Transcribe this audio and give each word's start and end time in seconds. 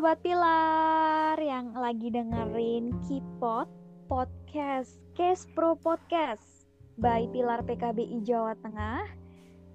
Sobat 0.00 0.24
Pilar 0.24 1.36
yang 1.36 1.76
lagi 1.76 2.08
dengerin 2.08 2.88
Kipot 3.04 3.68
Podcast, 4.08 4.96
Case 5.12 5.44
Pro 5.52 5.76
Podcast 5.76 6.64
by 6.96 7.28
Pilar 7.28 7.60
PKBI 7.68 8.24
Jawa 8.24 8.56
Tengah. 8.64 9.04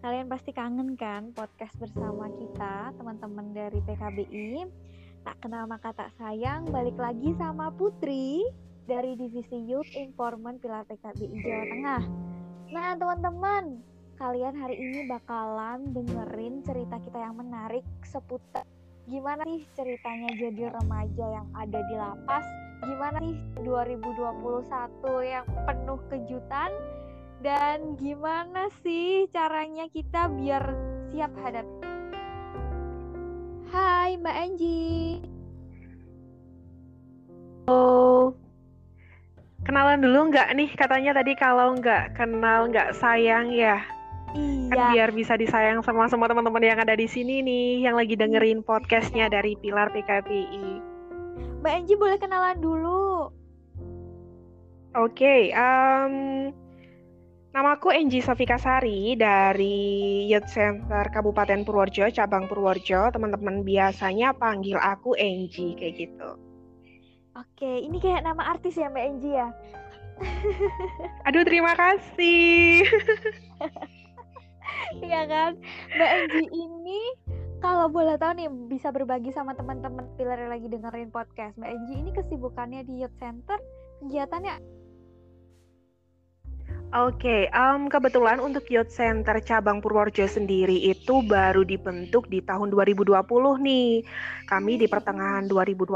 Kalian 0.01 0.25
pasti 0.25 0.49
kangen 0.49 0.97
kan 0.97 1.29
podcast 1.29 1.77
bersama 1.77 2.25
kita, 2.41 2.89
teman-teman 2.97 3.53
dari 3.53 3.77
PKBI. 3.85 4.65
Tak 5.29 5.45
kenal 5.45 5.69
maka 5.69 5.93
tak 5.93 6.09
sayang, 6.17 6.73
balik 6.73 6.97
lagi 6.97 7.37
sama 7.37 7.69
Putri 7.69 8.49
dari 8.89 9.13
Divisi 9.13 9.61
Youth 9.61 9.93
Informant 9.93 10.57
Pilar 10.57 10.89
PKBI 10.89 11.37
Jawa 11.37 11.65
Tengah. 11.69 12.03
Nah, 12.73 12.97
teman-teman, 12.97 13.77
kalian 14.17 14.57
hari 14.57 14.89
ini 14.89 15.05
bakalan 15.05 15.93
dengerin 15.93 16.65
cerita 16.65 16.97
kita 16.97 17.29
yang 17.29 17.37
menarik 17.37 17.85
seputar 18.01 18.65
gimana 19.05 19.45
sih 19.45 19.61
ceritanya 19.77 20.33
jadi 20.33 20.73
remaja 20.73 21.25
yang 21.29 21.47
ada 21.53 21.79
di 21.85 21.95
lapas? 21.95 22.45
Gimana 22.81 23.17
sih 23.21 23.37
2021 23.61 25.21
yang 25.21 25.45
penuh 25.45 25.99
kejutan? 26.09 26.71
Dan 27.45 27.93
gimana 28.01 28.73
sih 28.81 29.29
caranya 29.29 29.85
kita 29.93 30.25
biar 30.33 30.73
siap 31.13 31.29
hadapi? 31.37 31.85
Hai 33.69 34.17
Mbak 34.17 34.35
Angie. 34.41 35.21
Oh, 37.69 38.33
kenalan 39.65 40.01
dulu 40.01 40.33
nggak 40.33 40.49
nih? 40.57 40.69
Katanya 40.73 41.13
tadi 41.13 41.37
kalau 41.37 41.77
nggak 41.77 42.17
kenal 42.17 42.69
nggak 42.73 42.97
sayang 42.97 43.53
ya. 43.53 43.94
Iya. 44.35 44.67
Kan 44.67 44.79
biar 44.91 45.09
bisa 45.15 45.33
disayang 45.39 45.79
sama 45.79 46.11
semua 46.11 46.27
teman-teman 46.27 46.59
yang 46.59 46.79
ada 46.83 46.93
di 46.93 47.07
sini 47.07 47.39
nih, 47.39 47.87
yang 47.87 47.95
lagi 47.95 48.19
dengerin 48.19 48.61
podcastnya 48.61 49.31
dari 49.31 49.55
Pilar 49.55 49.95
PKPI. 49.95 50.83
Mbak 51.63 51.71
Angie 51.71 51.97
boleh 51.97 52.17
kenalan 52.19 52.59
dulu. 52.59 53.31
Oke, 54.95 55.11
okay, 55.19 55.41
um, 55.51 56.47
namaku 57.51 57.91
Enji 57.91 58.23
Safika 58.23 58.55
Sari 58.55 59.15
dari 59.19 60.23
Youth 60.31 60.47
Center 60.47 61.03
Kabupaten 61.11 61.67
Purworejo, 61.67 62.07
cabang 62.11 62.47
Purworejo. 62.47 63.11
Teman-teman 63.11 63.63
biasanya 63.67 64.31
panggil 64.35 64.79
aku 64.79 65.15
Enji 65.19 65.75
kayak 65.75 65.95
gitu. 65.99 66.29
Oke, 67.35 67.83
ini 67.83 67.99
kayak 67.99 68.23
nama 68.23 68.55
artis 68.55 68.79
ya 68.79 68.87
Mbak 68.87 69.03
Enji 69.03 69.31
ya? 69.35 69.51
Aduh, 71.27 71.43
terima 71.43 71.75
kasih. 71.75 72.87
Iya 75.03 75.21
kan? 75.27 75.51
Mbak 75.95 76.09
Angie 76.11 76.49
ini 76.53 77.01
kalau 77.59 77.89
boleh 77.89 78.15
tahu 78.19 78.31
nih 78.37 78.49
bisa 78.69 78.93
berbagi 78.93 79.33
sama 79.33 79.57
teman-teman 79.57 80.05
pilar 80.15 80.37
yang 80.37 80.51
lagi 80.53 80.67
dengerin 80.69 81.09
podcast. 81.11 81.57
Mbak 81.57 81.71
Angie 81.71 81.97
ini 81.99 82.11
kesibukannya 82.13 82.81
di 82.85 83.03
Youth 83.03 83.15
Center, 83.17 83.57
kegiatannya 84.03 84.75
Oke, 86.95 87.27
okay, 87.27 87.41
um, 87.51 87.91
kebetulan 87.91 88.39
untuk 88.39 88.71
Youth 88.71 88.87
Center 88.87 89.35
cabang 89.43 89.83
Purworejo 89.83 90.31
sendiri 90.31 90.79
itu 90.79 91.19
baru 91.27 91.67
dibentuk 91.67 92.29
di 92.31 92.39
tahun 92.39 92.71
2020 92.71 93.19
nih. 93.59 94.05
Kami 94.47 94.79
di 94.79 94.87
pertengahan 94.87 95.43
2020 95.49 95.91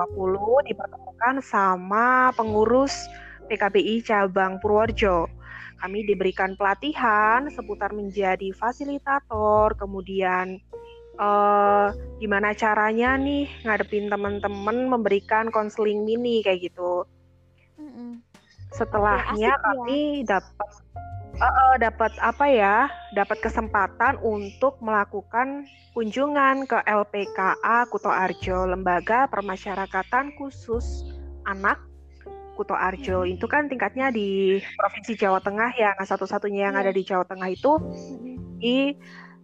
dipertemukan 0.68 1.40
sama 1.40 2.36
pengurus 2.36 3.08
PKBI 3.48 4.04
cabang 4.04 4.60
Purworejo 4.60 5.39
kami 5.80 6.06
diberikan 6.06 6.54
pelatihan 6.60 7.48
seputar 7.50 7.96
menjadi 7.96 8.52
fasilitator, 8.54 9.74
kemudian 9.80 10.60
uh, 11.20 11.92
gimana 12.20 12.56
caranya 12.56 13.20
nih 13.20 13.48
ngadepin 13.64 14.08
teman-teman 14.08 14.88
memberikan 14.88 15.52
konseling 15.52 16.04
mini 16.08 16.44
kayak 16.44 16.72
gitu. 16.72 17.04
Setelahnya 18.70 19.58
ya, 19.58 19.62
kami 19.66 20.24
ya. 20.24 20.38
dapat 20.38 20.70
uh, 21.42 21.76
dapat 21.82 22.12
apa 22.22 22.46
ya? 22.48 22.76
Dapat 23.18 23.42
kesempatan 23.42 24.22
untuk 24.22 24.78
melakukan 24.80 25.66
kunjungan 25.98 26.70
ke 26.70 26.78
LPKA 26.86 27.90
Kuto 27.90 28.14
Arjo, 28.14 28.70
Lembaga 28.70 29.26
Permasyarakatan 29.28 30.38
Khusus 30.38 31.10
Anak 31.50 31.89
Kuto 32.60 32.76
Arjo 32.76 33.24
itu 33.24 33.48
kan 33.48 33.72
tingkatnya 33.72 34.12
di 34.12 34.60
Provinsi 34.76 35.16
Jawa 35.16 35.40
Tengah 35.40 35.72
ya. 35.80 35.96
Nah, 35.96 36.04
satu-satunya 36.04 36.68
yang 36.68 36.76
ada 36.76 36.92
iya. 36.92 36.98
di 37.00 37.04
Jawa 37.08 37.24
Tengah 37.24 37.48
itu 37.48 37.72
di 38.60 38.92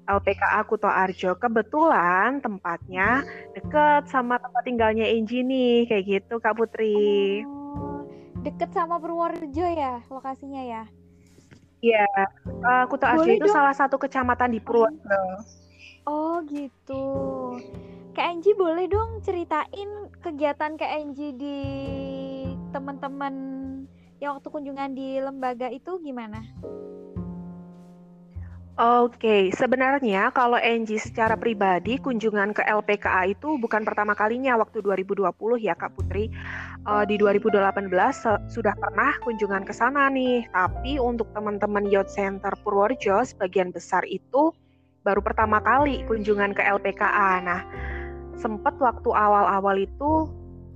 LPKA 0.04 0.60
Kuto 0.68 0.92
Arjo. 0.92 1.40
Kebetulan 1.40 2.44
tempatnya 2.44 3.24
deket 3.56 4.12
sama 4.12 4.36
tempat 4.36 4.68
tinggalnya 4.68 5.08
Enji 5.08 5.48
nih, 5.48 5.88
kayak 5.88 6.04
gitu 6.04 6.44
Kak 6.44 6.60
Putri. 6.60 7.48
Oh, 7.48 8.04
deket 8.44 8.76
sama 8.76 9.00
Purworejo 9.00 9.64
ya 9.64 10.04
lokasinya 10.12 10.60
ya? 10.60 10.84
Iya, 11.80 12.08
uh, 12.68 12.84
Kuto 12.92 13.08
Arjo 13.08 13.32
itu 13.32 13.48
dong. 13.48 13.56
salah 13.56 13.72
satu 13.72 13.96
kecamatan 13.96 14.52
di 14.52 14.60
Purworejo. 14.60 15.24
Oh 16.04 16.44
gitu. 16.52 17.08
Kak 18.16 18.32
Enji 18.32 18.52
boleh 18.56 18.88
dong 18.88 19.20
ceritain 19.24 20.12
kegiatan 20.24 20.76
Kak 20.76 20.92
Enji 21.00 21.36
di 21.36 21.60
teman-teman 22.76 23.34
yang 24.20 24.36
waktu 24.36 24.52
kunjungan 24.52 24.92
di 24.92 25.24
lembaga 25.24 25.72
itu 25.72 25.96
gimana? 26.04 26.44
Oke, 28.76 29.16
okay. 29.16 29.44
sebenarnya 29.56 30.36
kalau 30.36 30.60
Angie 30.60 31.00
secara 31.00 31.40
pribadi 31.40 31.96
kunjungan 31.96 32.52
ke 32.52 32.60
LPKA 32.68 33.32
itu 33.32 33.56
bukan 33.56 33.88
pertama 33.88 34.12
kalinya 34.12 34.60
waktu 34.60 34.84
2020 34.84 35.32
ya 35.64 35.80
Kak 35.80 35.96
Putri. 35.96 36.28
Uh, 36.84 37.08
di 37.08 37.16
2018 37.16 37.88
sudah 38.52 38.76
pernah 38.76 39.16
kunjungan 39.24 39.64
ke 39.64 39.72
sana 39.72 40.12
nih, 40.12 40.44
tapi 40.52 41.00
untuk 41.00 41.32
teman-teman 41.32 41.88
Youth 41.88 42.12
Center 42.12 42.52
Purworejo 42.68 43.24
sebagian 43.24 43.72
besar 43.72 44.04
itu 44.12 44.52
baru 45.08 45.24
pertama 45.24 45.64
kali 45.64 46.04
kunjungan 46.12 46.52
ke 46.52 46.60
LPKA. 46.60 47.48
Nah, 47.48 47.64
sempat 48.36 48.76
waktu 48.84 49.08
awal-awal 49.08 49.88
itu 49.88 50.28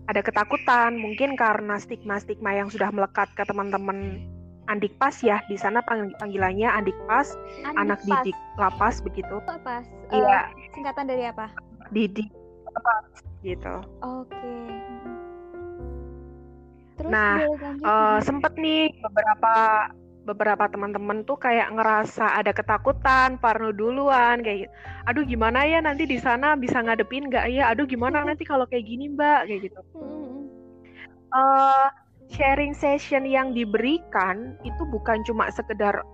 ada 0.10 0.26
ketakutan 0.26 0.98
mungkin 0.98 1.38
karena 1.38 1.78
stigma-stigma 1.78 2.58
yang 2.58 2.74
sudah 2.74 2.90
melekat 2.90 3.30
ke 3.38 3.46
teman-teman 3.46 4.26
Andik 4.66 4.98
Pas 4.98 5.14
ya. 5.22 5.38
Di 5.46 5.54
sana 5.54 5.86
panggilannya 5.86 6.66
Andik 6.66 6.98
Pas 7.06 7.38
Andik 7.62 7.78
anak 7.78 8.00
pas. 8.02 8.08
didik 8.26 8.38
lapas 8.58 8.96
begitu. 9.06 9.38
Pas 9.46 9.86
iya. 10.10 10.50
uh, 10.50 10.74
singkatan 10.74 11.06
dari 11.06 11.30
apa? 11.30 11.54
Didik 11.94 12.30
lapas 12.74 13.06
gitu. 13.46 13.76
Oke. 14.02 14.34
Okay. 14.34 14.66
Terus 16.98 17.12
nah 17.14 17.38
uh, 17.86 18.18
sempet 18.26 18.58
nih 18.58 18.90
beberapa 19.06 19.54
beberapa 20.30 20.70
teman-teman 20.70 21.26
tuh 21.26 21.42
kayak 21.42 21.74
ngerasa 21.74 22.38
ada 22.38 22.54
ketakutan, 22.54 23.42
parno 23.42 23.74
duluan 23.74 24.46
kayak 24.46 24.70
gitu. 24.70 24.74
Aduh 25.10 25.24
gimana 25.26 25.66
ya 25.66 25.82
nanti 25.82 26.06
di 26.06 26.22
sana 26.22 26.54
bisa 26.54 26.78
ngadepin 26.86 27.34
nggak 27.34 27.50
ya? 27.50 27.74
Aduh 27.74 27.90
gimana 27.90 28.22
nanti 28.30 28.46
kalau 28.46 28.70
kayak 28.70 28.86
gini 28.86 29.10
mbak 29.10 29.50
kayak 29.50 29.74
gitu. 29.74 29.82
Uh, 31.30 31.90
sharing 32.30 32.78
session 32.78 33.26
yang 33.26 33.58
diberikan 33.58 34.54
itu 34.62 34.84
bukan 34.94 35.26
cuma 35.26 35.50
sekedar 35.50 36.06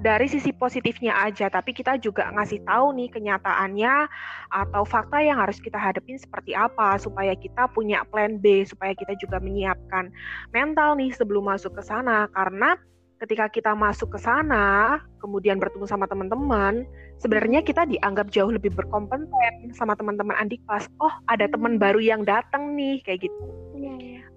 dari 0.00 0.32
sisi 0.32 0.48
positifnya 0.56 1.12
aja, 1.12 1.52
tapi 1.52 1.76
kita 1.76 2.00
juga 2.00 2.32
ngasih 2.32 2.64
tahu 2.64 2.96
nih 2.96 3.12
kenyataannya 3.12 4.08
atau 4.48 4.82
fakta 4.88 5.20
yang 5.20 5.36
harus 5.36 5.60
kita 5.60 5.76
hadapin 5.76 6.16
seperti 6.16 6.56
apa 6.56 6.96
supaya 6.96 7.36
kita 7.36 7.68
punya 7.68 8.00
plan 8.08 8.40
B, 8.40 8.64
supaya 8.64 8.96
kita 8.96 9.12
juga 9.20 9.36
menyiapkan 9.44 10.08
mental 10.56 10.96
nih 10.96 11.12
sebelum 11.12 11.52
masuk 11.52 11.76
ke 11.76 11.84
sana 11.84 12.32
karena 12.32 12.80
ketika 13.20 13.52
kita 13.52 13.72
masuk 13.76 14.16
ke 14.16 14.18
sana, 14.18 14.96
kemudian 15.20 15.60
bertemu 15.60 15.84
sama 15.84 16.08
teman-teman, 16.08 16.88
sebenarnya 17.20 17.60
kita 17.60 17.84
dianggap 17.84 18.32
jauh 18.32 18.48
lebih 18.48 18.72
berkompeten 18.72 19.70
sama 19.76 19.92
teman-teman 19.92 20.32
Andik 20.40 20.64
pas. 20.64 20.88
Oh, 21.04 21.12
ada 21.28 21.44
teman 21.44 21.76
hmm. 21.76 21.82
baru 21.84 22.00
yang 22.00 22.24
datang 22.24 22.72
nih, 22.72 23.04
kayak 23.04 23.28
gitu. 23.28 23.44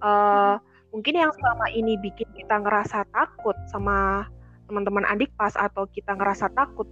Uh, 0.04 0.60
mungkin 0.92 1.16
yang 1.16 1.32
selama 1.32 1.66
ini 1.72 1.96
bikin 1.96 2.28
kita 2.36 2.60
ngerasa 2.60 3.08
takut 3.08 3.56
sama 3.72 4.28
teman-teman 4.68 5.08
Andik 5.08 5.32
pas 5.40 5.56
atau 5.56 5.88
kita 5.88 6.12
ngerasa 6.12 6.52
takut 6.52 6.84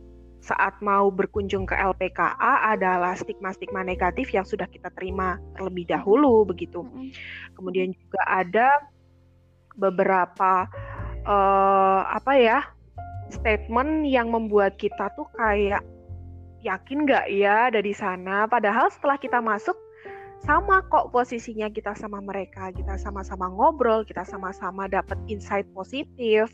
saat 0.43 0.75
mau 0.83 1.07
berkunjung 1.13 1.69
ke 1.71 1.77
LPKA 1.77 2.75
adalah 2.75 3.15
stigma-stigma 3.15 3.87
negatif 3.87 4.35
yang 4.35 4.43
sudah 4.43 4.67
kita 4.67 4.91
terima 4.91 5.39
terlebih 5.55 5.87
dahulu 5.87 6.43
begitu. 6.43 6.83
Kemudian 7.55 7.95
juga 7.95 8.21
ada 8.27 8.69
beberapa 9.79 10.67
uh, 11.27 12.03
apa 12.09 12.33
ya 12.39 12.59
statement 13.33 14.05
yang 14.07 14.29
membuat 14.29 14.77
kita 14.77 15.09
tuh 15.17 15.27
kayak 15.39 15.81
yakin 16.63 17.09
nggak 17.09 17.27
ya 17.33 17.73
ada 17.73 17.81
di 17.83 17.95
sana? 17.95 18.47
Padahal 18.47 18.93
setelah 18.93 19.19
kita 19.19 19.43
masuk 19.43 19.75
sama 20.43 20.83
kok 20.91 21.15
posisinya 21.15 21.71
kita 21.71 21.95
sama 21.95 22.19
mereka. 22.19 22.71
Kita 22.75 22.99
sama-sama 22.99 23.51
ngobrol 23.51 24.03
kita 24.03 24.27
sama-sama 24.27 24.91
dapat 24.91 25.19
insight 25.31 25.67
positif. 25.75 26.51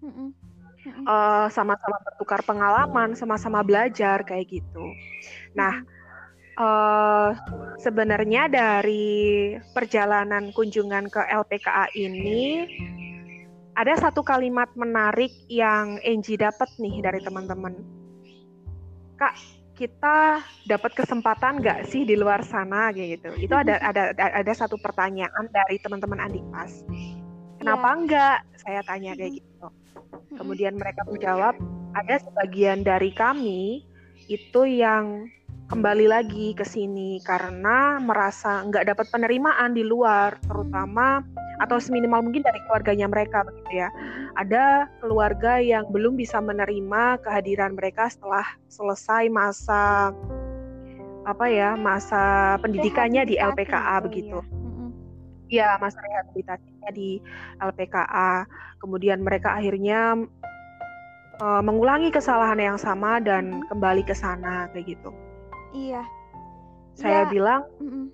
Sama 0.00 1.52
sama-sama 1.52 1.96
bertukar 2.00 2.40
pengalaman 2.44 3.12
sama-sama 3.12 3.60
belajar 3.60 4.24
kayak 4.24 4.48
gitu. 4.48 4.84
Nah 5.52 5.84
uh, 6.56 7.36
sebenarnya 7.80 8.48
dari 8.48 9.56
perjalanan 9.76 10.52
kunjungan 10.56 11.12
ke 11.12 11.20
LPKA 11.20 11.92
ini 11.96 12.64
ada 13.80 13.96
satu 13.96 14.20
kalimat 14.20 14.68
menarik 14.76 15.32
yang 15.48 15.96
Angie 16.04 16.36
dapat 16.36 16.68
nih 16.76 17.00
dari 17.00 17.24
teman-teman. 17.24 17.72
Kak, 19.16 19.32
kita 19.72 20.44
dapat 20.68 20.92
kesempatan 20.92 21.64
nggak 21.64 21.88
sih 21.88 22.04
di 22.04 22.12
luar 22.12 22.44
sana 22.44 22.92
kayak 22.92 23.08
gitu? 23.16 23.48
Itu 23.48 23.54
ada 23.64 23.80
ada 23.80 24.12
ada 24.12 24.52
satu 24.52 24.76
pertanyaan 24.76 25.48
dari 25.48 25.80
teman-teman 25.80 26.20
Andikpas. 26.20 26.84
Kenapa 27.56 27.88
yeah. 27.88 27.96
enggak? 27.96 28.38
Saya 28.60 28.80
tanya 28.84 29.16
kayak 29.16 29.40
gitu. 29.40 29.66
Kemudian 30.36 30.76
mereka 30.76 31.00
menjawab, 31.08 31.56
ada 31.96 32.14
sebagian 32.20 32.84
dari 32.84 33.16
kami 33.16 33.88
itu 34.28 34.62
yang 34.68 35.26
kembali 35.70 36.10
lagi 36.10 36.50
ke 36.58 36.66
sini 36.66 37.22
karena 37.22 38.02
merasa 38.02 38.66
nggak 38.66 38.90
dapat 38.90 39.06
penerimaan 39.14 39.70
di 39.70 39.86
luar, 39.86 40.34
terutama 40.42 41.22
atau 41.62 41.78
seminimal 41.78 42.26
mungkin 42.26 42.42
dari 42.42 42.58
keluarganya 42.66 43.06
mereka 43.06 43.46
begitu 43.46 43.86
ya. 43.86 43.88
Ada 44.34 44.90
keluarga 44.98 45.62
yang 45.62 45.86
belum 45.94 46.18
bisa 46.18 46.42
menerima 46.42 47.22
kehadiran 47.22 47.78
mereka 47.78 48.10
setelah 48.10 48.42
selesai 48.66 49.30
masa 49.30 50.10
apa 51.22 51.46
ya 51.46 51.78
masa 51.78 52.56
pendidikannya 52.58 53.22
di 53.30 53.38
LPKA 53.38 54.02
begitu. 54.02 54.42
Ya, 55.50 55.78
masa 55.82 56.02
rehabilitasinya 56.02 56.90
di 56.94 57.22
LPKA. 57.62 58.46
Kemudian 58.82 59.22
mereka 59.22 59.58
akhirnya 59.58 60.14
uh, 61.42 61.62
mengulangi 61.62 62.10
kesalahan 62.10 62.58
yang 62.58 62.78
sama 62.78 63.18
dan 63.22 63.62
kembali 63.70 64.02
ke 64.06 64.14
sana 64.14 64.66
kayak 64.74 64.98
gitu. 64.98 65.10
Iya. 65.70 66.02
Saya 66.98 67.26
ya. 67.26 67.30
bilang, 67.30 67.62
mm-mm. 67.78 68.06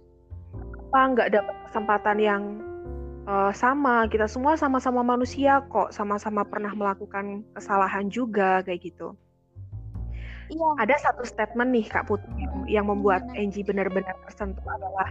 apa 0.88 1.00
nggak 1.16 1.28
dapat 1.32 1.56
kesempatan 1.68 2.18
yang 2.20 2.42
uh, 3.24 3.52
sama? 3.56 4.04
Kita 4.06 4.28
semua 4.28 4.54
sama-sama 4.54 5.00
manusia 5.02 5.64
kok, 5.66 5.90
sama-sama 5.90 6.44
pernah 6.44 6.72
melakukan 6.76 7.42
kesalahan 7.56 8.12
juga 8.12 8.60
kayak 8.62 8.92
gitu. 8.92 9.16
Iya. 10.46 10.68
Ada 10.78 11.10
satu 11.10 11.26
statement 11.26 11.74
nih 11.74 11.86
Kak 11.90 12.06
Putri 12.06 12.46
yang 12.70 12.86
membuat 12.86 13.26
Angie 13.34 13.66
benar-benar 13.66 14.14
tersentuh 14.28 14.62
adalah 14.70 15.10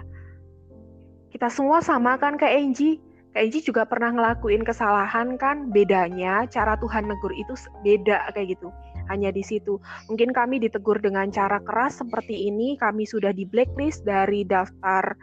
kita 1.36 1.52
semua 1.52 1.84
sama 1.84 2.16
kan 2.16 2.40
Kak 2.40 2.48
Angie. 2.48 3.04
Kak 3.36 3.44
Angie 3.44 3.68
juga 3.68 3.84
pernah 3.84 4.16
ngelakuin 4.16 4.64
kesalahan 4.64 5.36
kan, 5.36 5.68
bedanya 5.76 6.48
cara 6.48 6.80
Tuhan 6.80 7.12
negur 7.12 7.36
itu 7.36 7.52
beda 7.84 8.32
kayak 8.32 8.56
gitu 8.56 8.72
hanya 9.12 9.30
di 9.30 9.42
situ. 9.42 9.78
Mungkin 10.10 10.34
kami 10.36 10.62
ditegur 10.62 11.00
dengan 11.00 11.30
cara 11.30 11.62
keras 11.62 12.02
seperti 12.02 12.50
ini, 12.50 12.78
kami 12.78 13.06
sudah 13.06 13.32
di 13.32 13.46
blacklist 13.46 14.06
dari 14.06 14.46
daftar 14.46 15.16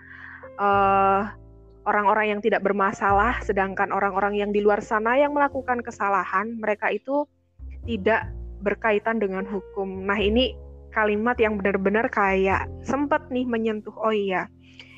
eh, 0.59 1.23
orang-orang 1.83 2.39
yang 2.39 2.41
tidak 2.41 2.63
bermasalah, 2.63 3.43
sedangkan 3.43 3.91
orang-orang 3.91 4.39
yang 4.39 4.51
di 4.55 4.63
luar 4.63 4.79
sana 4.79 5.19
yang 5.19 5.35
melakukan 5.35 5.83
kesalahan, 5.83 6.59
mereka 6.59 6.91
itu 6.95 7.27
tidak 7.87 8.31
berkaitan 8.63 9.19
dengan 9.19 9.43
hukum. 9.43 10.07
Nah 10.07 10.19
ini 10.19 10.55
kalimat 10.95 11.35
yang 11.43 11.59
benar-benar 11.59 12.07
kayak 12.13 12.71
sempat 12.87 13.27
nih 13.35 13.43
menyentuh, 13.43 13.95
oh 13.99 14.15
iya, 14.15 14.47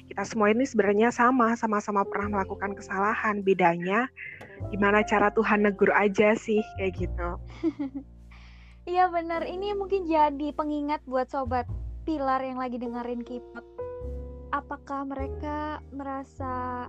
kita 0.04 0.22
semua 0.28 0.52
ini 0.52 0.68
sebenarnya 0.68 1.08
sama, 1.08 1.56
sama-sama 1.56 2.04
pernah 2.04 2.40
melakukan 2.40 2.76
kesalahan. 2.76 3.40
Bedanya 3.40 4.04
gimana 4.68 5.00
cara 5.04 5.32
Tuhan 5.32 5.64
negur 5.64 5.88
aja 5.96 6.36
sih 6.36 6.60
kayak 6.76 6.92
gitu. 7.00 7.28
Iya 8.84 9.08
benar, 9.08 9.48
ini 9.48 9.72
mungkin 9.72 10.04
jadi 10.04 10.52
pengingat 10.52 11.00
buat 11.08 11.32
sobat 11.32 11.64
pilar 12.04 12.44
yang 12.44 12.60
lagi 12.60 12.76
dengerin 12.76 13.24
Kipot. 13.24 13.64
Apakah 14.52 15.08
mereka 15.08 15.80
merasa 15.88 16.86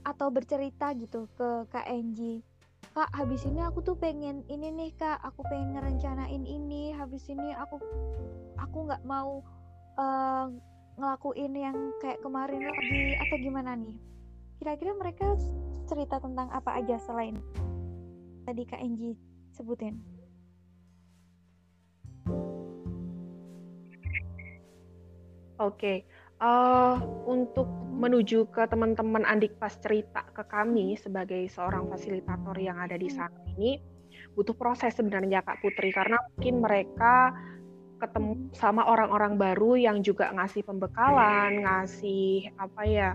atau 0.00 0.32
bercerita 0.32 0.96
gitu 0.96 1.28
ke 1.36 1.68
Kak 1.68 1.84
Enji? 1.92 2.40
Kak, 2.96 3.12
habis 3.12 3.44
ini 3.44 3.60
aku 3.60 3.84
tuh 3.84 4.00
pengen 4.00 4.48
ini 4.48 4.72
nih 4.72 4.96
Kak, 4.96 5.20
aku 5.20 5.44
pengen 5.44 5.76
ngerencanain 5.76 6.40
ini. 6.48 6.96
Habis 6.96 7.28
ini 7.28 7.52
aku 7.52 7.76
aku 8.56 8.88
nggak 8.88 9.04
mau 9.04 9.44
uh, 10.00 10.48
ngelakuin 10.96 11.52
yang 11.52 11.76
kayak 12.00 12.24
kemarin 12.24 12.64
lagi 12.64 13.20
atau 13.20 13.36
gimana 13.36 13.76
nih? 13.76 13.96
Kira-kira 14.56 14.96
mereka 14.96 15.36
cerita 15.84 16.16
tentang 16.16 16.48
apa 16.48 16.80
aja 16.80 16.96
selain 16.96 17.36
tadi 18.48 18.64
Kak 18.64 18.80
Enji 18.80 19.20
sebutin? 19.52 20.19
Oke, 25.60 26.08
uh, 26.40 26.96
untuk 27.28 27.68
menuju 28.00 28.48
ke 28.48 28.64
teman-teman 28.64 29.28
Andik 29.28 29.60
pas 29.60 29.76
cerita 29.76 30.24
ke 30.32 30.40
kami 30.48 30.96
sebagai 30.96 31.44
seorang 31.52 31.84
fasilitator 31.92 32.56
yang 32.56 32.80
ada 32.80 32.96
di 32.96 33.12
sana 33.12 33.36
ini 33.44 33.76
butuh 34.32 34.56
proses 34.56 34.96
sebenarnya 34.96 35.44
Kak 35.44 35.60
Putri 35.60 35.92
karena 35.92 36.16
mungkin 36.32 36.64
mereka 36.64 37.36
ketemu 38.00 38.48
sama 38.56 38.88
orang-orang 38.88 39.36
baru 39.36 39.76
yang 39.76 40.00
juga 40.00 40.32
ngasih 40.32 40.64
pembekalan, 40.64 41.60
ngasih 41.68 42.56
apa 42.56 42.82
ya 42.88 43.10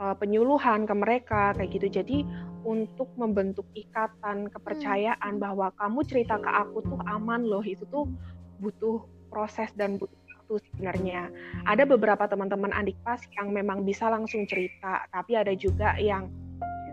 uh, 0.00 0.16
penyuluhan 0.16 0.88
ke 0.88 0.94
mereka 0.96 1.52
kayak 1.52 1.68
gitu. 1.76 2.00
Jadi 2.00 2.24
untuk 2.64 3.12
membentuk 3.20 3.68
ikatan 3.76 4.48
kepercayaan 4.48 5.36
bahwa 5.36 5.68
kamu 5.76 6.00
cerita 6.08 6.40
ke 6.40 6.48
aku 6.48 6.80
tuh 6.80 6.98
aman 7.04 7.44
loh 7.44 7.60
itu 7.60 7.84
tuh 7.92 8.08
butuh 8.56 9.04
proses 9.28 9.68
dan 9.76 10.00
butuh 10.00 10.25
waktu 10.46 10.62
sebenarnya. 10.70 11.26
Ada 11.66 11.82
beberapa 11.82 12.30
teman-teman 12.30 12.70
adik 12.70 12.94
pas 13.02 13.18
yang 13.34 13.50
memang 13.50 13.82
bisa 13.82 14.06
langsung 14.06 14.46
cerita, 14.46 15.02
tapi 15.10 15.34
ada 15.34 15.50
juga 15.58 15.98
yang 15.98 16.30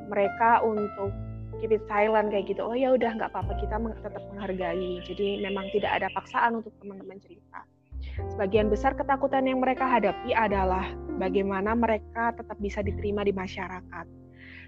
mereka 0.09 0.65
untuk 0.65 1.13
keep 1.61 1.69
it 1.69 1.85
silent 1.85 2.33
kayak 2.33 2.49
gitu. 2.49 2.65
Oh 2.65 2.73
ya 2.73 2.97
udah 2.97 3.13
nggak 3.13 3.29
apa-apa 3.29 3.53
kita 3.61 3.77
tetap 4.01 4.23
menghargai. 4.33 5.05
Jadi 5.05 5.45
memang 5.45 5.69
tidak 5.69 6.01
ada 6.01 6.07
paksaan 6.17 6.65
untuk 6.65 6.73
teman-teman 6.81 7.21
cerita. 7.21 7.61
Sebagian 8.33 8.67
besar 8.73 8.97
ketakutan 8.97 9.45
yang 9.45 9.61
mereka 9.61 9.85
hadapi 9.85 10.33
adalah 10.33 10.89
bagaimana 11.21 11.77
mereka 11.77 12.33
tetap 12.33 12.57
bisa 12.57 12.81
diterima 12.81 13.21
di 13.21 13.31
masyarakat. 13.31 14.05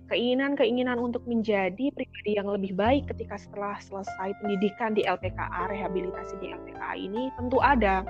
Keinginan-keinginan 0.06 1.02
untuk 1.02 1.26
menjadi 1.26 1.90
pribadi 1.90 2.38
yang 2.38 2.46
lebih 2.46 2.78
baik 2.78 3.10
ketika 3.10 3.42
setelah 3.42 3.74
selesai 3.82 4.38
pendidikan 4.38 4.94
di 4.94 5.02
LPKA, 5.02 5.66
rehabilitasi 5.66 6.38
di 6.38 6.54
LPKA 6.54 6.94
ini 6.94 7.34
tentu 7.34 7.58
ada 7.58 8.06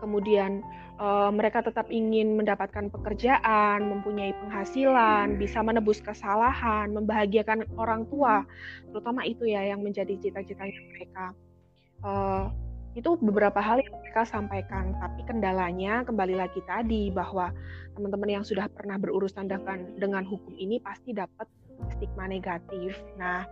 kemudian 0.00 0.64
uh, 0.96 1.28
mereka 1.28 1.60
tetap 1.60 1.88
ingin 1.92 2.34
mendapatkan 2.34 2.88
pekerjaan, 2.88 3.84
mempunyai 3.84 4.32
penghasilan, 4.40 5.36
bisa 5.36 5.60
menebus 5.60 6.00
kesalahan, 6.00 6.92
membahagiakan 6.92 7.68
orang 7.76 8.08
tua, 8.08 8.42
terutama 8.88 9.22
itu 9.28 9.48
ya 9.48 9.64
yang 9.64 9.84
menjadi 9.84 10.16
cita-citanya 10.20 10.80
mereka. 10.92 11.26
Uh, 12.00 12.48
itu 12.98 13.14
beberapa 13.22 13.62
hal 13.62 13.78
yang 13.78 13.94
mereka 14.02 14.26
sampaikan, 14.26 14.98
tapi 14.98 15.22
kendalanya 15.22 16.02
kembali 16.02 16.34
lagi 16.34 16.58
tadi 16.66 17.14
bahwa 17.14 17.54
teman-teman 17.94 18.40
yang 18.40 18.44
sudah 18.44 18.66
pernah 18.66 18.98
berurusan 18.98 19.46
dengan 19.46 19.86
dengan 19.94 20.26
hukum 20.26 20.58
ini 20.58 20.82
pasti 20.82 21.14
dapat 21.14 21.46
stigma 21.94 22.26
negatif. 22.26 22.98
Nah, 23.14 23.46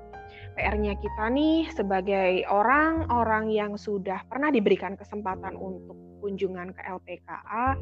PR-nya 0.58 0.98
kita 0.98 1.30
nih 1.30 1.70
sebagai 1.70 2.42
orang-orang 2.50 3.54
yang 3.54 3.72
sudah 3.78 4.26
pernah 4.26 4.50
diberikan 4.50 4.98
kesempatan 4.98 5.54
untuk 5.54 6.07
kunjungan 6.28 6.76
ke 6.76 6.82
LPKA, 6.84 7.80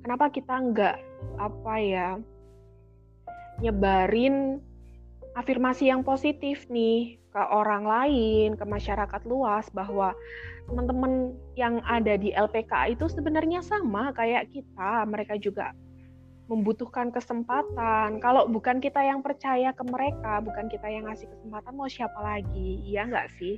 kenapa 0.00 0.32
kita 0.32 0.56
nggak 0.56 0.96
apa 1.36 1.74
ya 1.76 2.08
nyebarin 3.60 4.64
afirmasi 5.36 5.92
yang 5.92 6.00
positif 6.00 6.64
nih 6.72 7.20
ke 7.28 7.42
orang 7.52 7.84
lain, 7.84 8.56
ke 8.56 8.64
masyarakat 8.64 9.22
luas 9.28 9.68
bahwa 9.72 10.16
teman-teman 10.68 11.36
yang 11.56 11.80
ada 11.84 12.16
di 12.16 12.32
LPKA 12.32 12.96
itu 12.96 13.08
sebenarnya 13.08 13.60
sama 13.60 14.12
kayak 14.16 14.48
kita, 14.52 15.04
mereka 15.08 15.36
juga 15.36 15.72
membutuhkan 16.52 17.08
kesempatan. 17.08 18.20
Kalau 18.20 18.44
bukan 18.48 18.76
kita 18.84 19.00
yang 19.00 19.24
percaya 19.24 19.72
ke 19.72 19.84
mereka, 19.88 20.44
bukan 20.44 20.68
kita 20.68 20.84
yang 20.92 21.08
ngasih 21.08 21.28
kesempatan, 21.32 21.72
mau 21.72 21.88
siapa 21.88 22.20
lagi? 22.20 22.84
Iya 22.84 23.08
nggak 23.08 23.28
sih? 23.40 23.56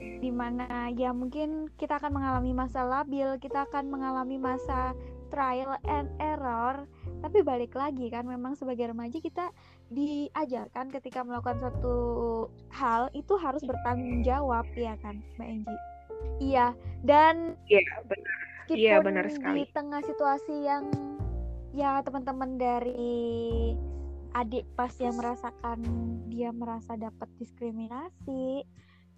Di 0.00 0.32
mana 0.32 0.88
ya 0.96 1.12
mungkin 1.12 1.68
kita 1.76 2.00
akan 2.00 2.16
mengalami 2.16 2.56
masa 2.56 2.84
labil, 2.88 3.36
kita 3.36 3.68
akan 3.68 3.92
mengalami 3.92 4.40
masa 4.40 4.96
trial 5.28 5.76
and 5.86 6.08
error. 6.18 6.88
Tapi 7.20 7.44
balik 7.44 7.76
lagi 7.76 8.08
kan, 8.08 8.24
memang 8.24 8.56
sebagai 8.56 8.90
remaja 8.90 9.20
kita 9.20 9.52
diajarkan 9.92 10.88
ketika 10.88 11.20
melakukan 11.20 11.60
suatu 11.60 11.96
hal 12.72 13.12
itu 13.12 13.36
harus 13.36 13.60
bertanggung 13.60 14.24
jawab, 14.24 14.64
ya 14.72 14.96
kan, 15.04 15.20
Mbak 15.36 15.48
Enji? 15.48 15.76
Iya, 16.40 16.72
dan 17.04 17.56
Iya, 17.68 17.80
benar. 18.08 18.36
Iya, 18.70 18.94
benar 19.02 19.26
sekali. 19.28 19.66
Di 19.66 19.74
tengah 19.74 20.00
situasi 20.06 20.54
yang 20.64 20.84
ya 21.74 22.02
teman-teman 22.02 22.58
dari 22.58 23.74
adik 24.30 24.62
pas 24.78 24.94
yang 25.02 25.18
merasakan 25.18 25.82
dia 26.30 26.54
merasa 26.54 26.94
dapat 26.94 27.26
diskriminasi 27.42 28.62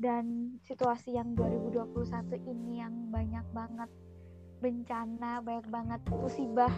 dan 0.02 0.58
situasi 0.66 1.14
yang 1.14 1.38
2021 1.38 2.34
ini 2.50 2.82
yang 2.82 2.90
banyak 3.14 3.46
banget 3.54 3.90
bencana 4.58 5.38
banyak 5.38 5.66
banget 5.70 6.00
musibah. 6.10 6.74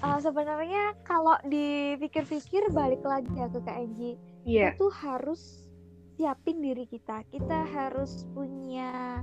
Uh, 0.00 0.16
sebenarnya 0.18 0.96
kalau 1.04 1.36
dipikir-pikir 1.44 2.72
balik 2.72 3.04
lagi 3.04 3.28
ya 3.36 3.46
ke 3.52 3.60
KNJ 3.60 4.00
yeah. 4.48 4.72
itu 4.72 4.88
harus 4.88 5.68
siapin 6.16 6.64
diri 6.64 6.88
kita. 6.88 7.20
Kita 7.28 7.68
harus 7.68 8.24
punya 8.32 9.20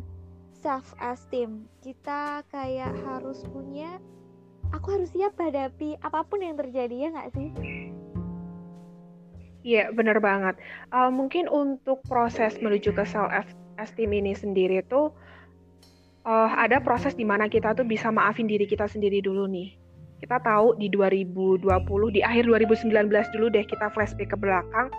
self 0.60 0.92
esteem 1.00 1.64
kita 1.80 2.44
kayak 2.52 2.92
harus 3.08 3.48
punya 3.48 3.96
aku 4.76 5.00
harus 5.00 5.10
siap 5.16 5.40
hadapi 5.40 5.96
apa 6.04 6.20
pun 6.28 6.44
yang 6.44 6.60
terjadi 6.60 7.08
ya 7.08 7.10
nggak 7.16 7.32
sih 7.32 7.50
Iya, 9.60 9.92
bener 9.92 10.24
banget. 10.24 10.56
Uh, 10.88 11.12
mungkin 11.12 11.52
untuk 11.52 12.00
proses 12.08 12.56
menuju 12.64 12.96
ke 12.96 13.04
self 13.04 13.32
esteem 13.76 14.12
ini 14.16 14.32
sendiri 14.36 14.84
tuh 14.88 15.12
uh, 16.24 16.50
ada 16.56 16.80
proses 16.80 17.16
di 17.16 17.28
mana 17.28 17.52
kita 17.52 17.76
tuh 17.76 17.84
bisa 17.84 18.08
maafin 18.12 18.48
diri 18.48 18.64
kita 18.64 18.88
sendiri 18.88 19.20
dulu 19.20 19.48
nih. 19.52 19.76
Kita 20.20 20.40
tahu 20.44 20.76
di 20.76 20.92
2020 20.92 21.64
di 22.12 22.22
akhir 22.24 22.44
2019 22.48 22.92
dulu 23.36 23.48
deh 23.52 23.64
kita 23.64 23.88
flashback 23.92 24.36
ke 24.36 24.38
belakang 24.40 24.92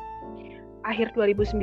akhir 0.80 1.12
2019 1.12 1.60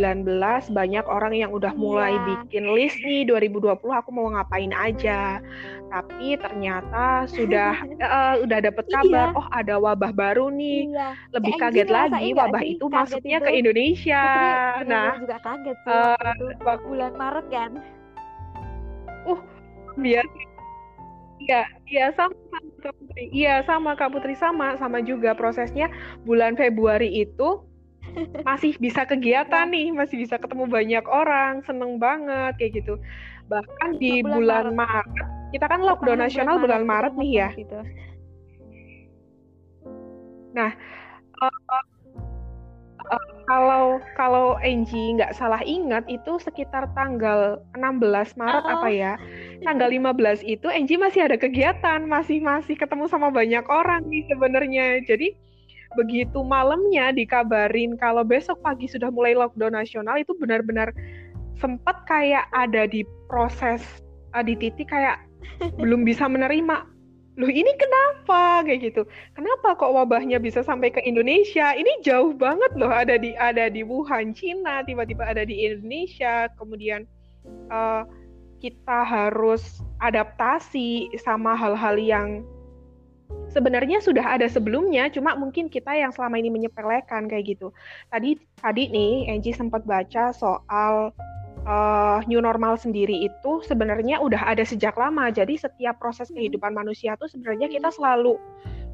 banyak 0.74 1.06
orang 1.10 1.34
yang 1.34 1.50
udah 1.50 1.74
mulai 1.74 2.14
yeah. 2.14 2.26
bikin 2.46 2.66
list 2.70 2.98
nih 3.02 3.26
2020 3.26 3.74
aku 3.82 4.10
mau 4.14 4.30
ngapain 4.30 4.70
aja. 4.74 5.42
Tapi 5.88 6.38
ternyata 6.38 7.26
sudah 7.32 7.74
uh, 8.04 8.36
udah 8.46 8.60
dapet 8.62 8.86
iya. 8.88 8.94
kabar 9.02 9.28
iya. 9.34 9.40
oh 9.40 9.48
ada 9.50 9.76
wabah 9.82 10.12
baru 10.14 10.54
nih. 10.54 10.94
Iya. 10.94 11.10
Lebih 11.34 11.54
ya, 11.54 11.60
kaget 11.62 11.90
lagi 11.90 12.28
wabah 12.38 12.64
itu 12.64 12.86
kaget 12.86 12.98
masuknya 12.98 13.38
itu, 13.42 13.46
ke 13.46 13.52
Indonesia. 13.58 14.24
Putri, 14.28 14.90
nah, 14.90 15.12
juga 15.18 15.38
kaget 15.42 15.78
sih 15.82 15.92
uh, 15.92 16.38
waktu 16.62 16.86
bulan 16.86 17.14
Maret 17.18 17.46
kan. 17.50 17.72
Uh, 19.26 19.42
biasa 19.98 20.48
Iya, 21.38 21.62
iya 21.86 22.06
sama 22.18 22.34
Kak 22.82 22.94
Putri. 22.98 23.24
Iya 23.30 23.56
sama 23.70 23.92
Kak 23.94 24.10
Putri 24.10 24.34
sama 24.34 24.74
sama 24.82 25.06
juga 25.06 25.38
prosesnya 25.38 25.86
bulan 26.26 26.58
Februari 26.58 27.14
itu 27.14 27.62
masih 28.42 28.74
bisa 28.78 29.06
kegiatan 29.06 29.68
nih, 29.70 29.94
masih 29.94 30.18
bisa 30.22 30.36
ketemu 30.42 30.66
banyak 30.68 31.06
orang, 31.06 31.62
seneng 31.64 32.02
banget 32.02 32.58
kayak 32.58 32.84
gitu. 32.84 32.94
Bahkan 33.48 33.90
di 34.02 34.22
bulan, 34.22 34.74
bulan 34.74 34.76
Maret. 34.76 35.08
Maret, 35.08 35.52
kita 35.56 35.66
kan 35.70 35.80
lockdown 35.84 36.20
nasional 36.20 36.56
bulan 36.60 36.84
Maret, 36.84 37.14
Maret 37.16 37.22
nih 37.24 37.32
ya. 37.32 37.50
Gitu. 37.56 37.80
Nah, 40.58 40.72
uh, 41.42 41.60
uh, 43.08 43.26
kalau 43.48 44.04
kalau 44.20 44.48
Angie 44.60 45.16
nggak 45.16 45.32
salah 45.38 45.64
ingat 45.64 46.04
itu 46.12 46.36
sekitar 46.42 46.92
tanggal 46.92 47.64
16 47.78 48.36
Maret 48.36 48.64
uh 48.64 48.68
-oh. 48.68 48.76
apa 48.82 48.90
ya? 48.92 49.14
Tanggal 49.64 49.88
15 49.94 50.44
itu 50.44 50.68
Angie 50.68 51.00
masih 51.00 51.32
ada 51.32 51.40
kegiatan, 51.40 52.04
masih 52.04 52.44
masih 52.44 52.76
ketemu 52.76 53.08
sama 53.08 53.32
banyak 53.32 53.64
orang 53.72 54.04
nih 54.12 54.28
sebenarnya. 54.28 55.00
Jadi 55.08 55.38
begitu 55.96 56.44
malamnya 56.44 57.16
dikabarin 57.16 57.96
kalau 57.96 58.26
besok 58.28 58.60
pagi 58.60 58.90
sudah 58.90 59.08
mulai 59.08 59.38
lockdown 59.38 59.78
nasional 59.78 60.20
itu 60.20 60.36
benar-benar 60.36 60.92
sempat 61.58 62.06
kayak 62.06 62.46
ada 62.54 62.86
di 62.86 63.08
proses 63.32 63.82
uh, 64.36 64.44
di 64.44 64.54
titik 64.58 64.90
kayak 64.90 65.22
belum 65.82 66.04
bisa 66.04 66.28
menerima. 66.28 66.86
Loh 67.38 67.54
ini 67.54 67.70
kenapa? 67.78 68.66
Kayak 68.66 68.94
gitu. 68.94 69.02
Kenapa 69.38 69.78
kok 69.78 69.94
wabahnya 69.94 70.42
bisa 70.42 70.66
sampai 70.66 70.90
ke 70.90 70.98
Indonesia? 71.06 71.70
Ini 71.78 72.02
jauh 72.02 72.34
banget 72.34 72.74
loh 72.74 72.90
ada 72.90 73.14
di 73.14 73.38
ada 73.38 73.70
di 73.70 73.86
Wuhan 73.86 74.34
Cina 74.34 74.82
tiba-tiba 74.82 75.22
ada 75.22 75.46
di 75.46 75.70
Indonesia. 75.70 76.50
Kemudian 76.58 77.06
uh, 77.70 78.10
kita 78.58 79.06
harus 79.06 79.86
adaptasi 80.02 81.14
sama 81.22 81.54
hal-hal 81.54 82.02
yang 82.02 82.42
sebenarnya 83.52 84.00
sudah 84.04 84.38
ada 84.38 84.48
sebelumnya, 84.48 85.10
cuma 85.12 85.34
mungkin 85.34 85.68
kita 85.68 85.92
yang 85.96 86.12
selama 86.14 86.40
ini 86.40 86.52
menyepelekan 86.52 87.28
kayak 87.28 87.58
gitu. 87.58 87.74
Tadi 88.12 88.38
tadi 88.60 88.84
nih 88.92 89.32
Angie 89.32 89.56
sempat 89.56 89.84
baca 89.84 90.32
soal 90.36 91.12
uh, 91.68 92.20
new 92.26 92.40
normal 92.40 92.80
sendiri 92.80 93.28
itu 93.28 93.52
sebenarnya 93.66 94.22
udah 94.24 94.48
ada 94.48 94.64
sejak 94.64 94.96
lama. 94.96 95.28
Jadi 95.34 95.60
setiap 95.60 96.00
proses 96.00 96.32
kehidupan 96.32 96.72
manusia 96.72 97.20
tuh 97.20 97.28
sebenarnya 97.28 97.68
kita 97.68 97.92
selalu 97.92 98.40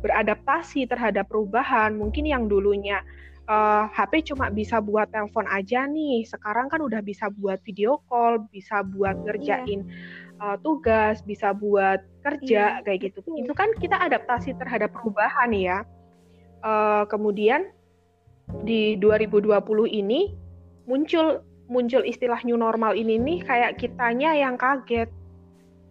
beradaptasi 0.01 0.89
terhadap 0.89 1.29
perubahan. 1.31 1.95
Mungkin 1.95 2.27
yang 2.27 2.51
dulunya 2.51 2.99
uh, 3.47 3.87
eh, 3.87 3.95
HP 3.95 4.33
cuma 4.33 4.51
bisa 4.51 4.83
buat 4.83 5.07
telepon 5.13 5.47
aja 5.47 5.87
nih. 5.87 6.27
Sekarang 6.27 6.67
kan 6.67 6.83
udah 6.83 6.99
bisa 6.99 7.31
buat 7.31 7.61
video 7.63 8.01
call, 8.11 8.43
bisa 8.51 8.83
buat 8.83 9.15
iya. 9.15 9.23
ngerjain 9.23 9.81
yeah 9.87 10.22
uh, 10.39 10.57
tugas, 10.61 11.21
bisa 11.25 11.51
buat 11.51 12.01
kerja 12.23 12.79
iya, 12.79 12.83
kayak 12.85 13.11
gitu. 13.11 13.19
Itu 13.35 13.53
kan 13.53 13.73
kita 13.77 13.99
adaptasi 13.99 14.55
terhadap 14.57 14.95
perubahan 14.95 15.51
ya. 15.53 15.77
Uh, 16.63 17.03
kemudian 17.11 17.69
di 18.63 18.95
2020 18.99 19.51
ini 19.89 20.31
muncul 20.87 21.43
muncul 21.67 22.03
istilah 22.03 22.39
new 22.43 22.59
normal 22.59 22.95
ini 22.95 23.19
nih 23.19 23.39
kayak 23.43 23.71
kitanya 23.79 24.35
yang 24.35 24.55
kaget. 24.55 25.11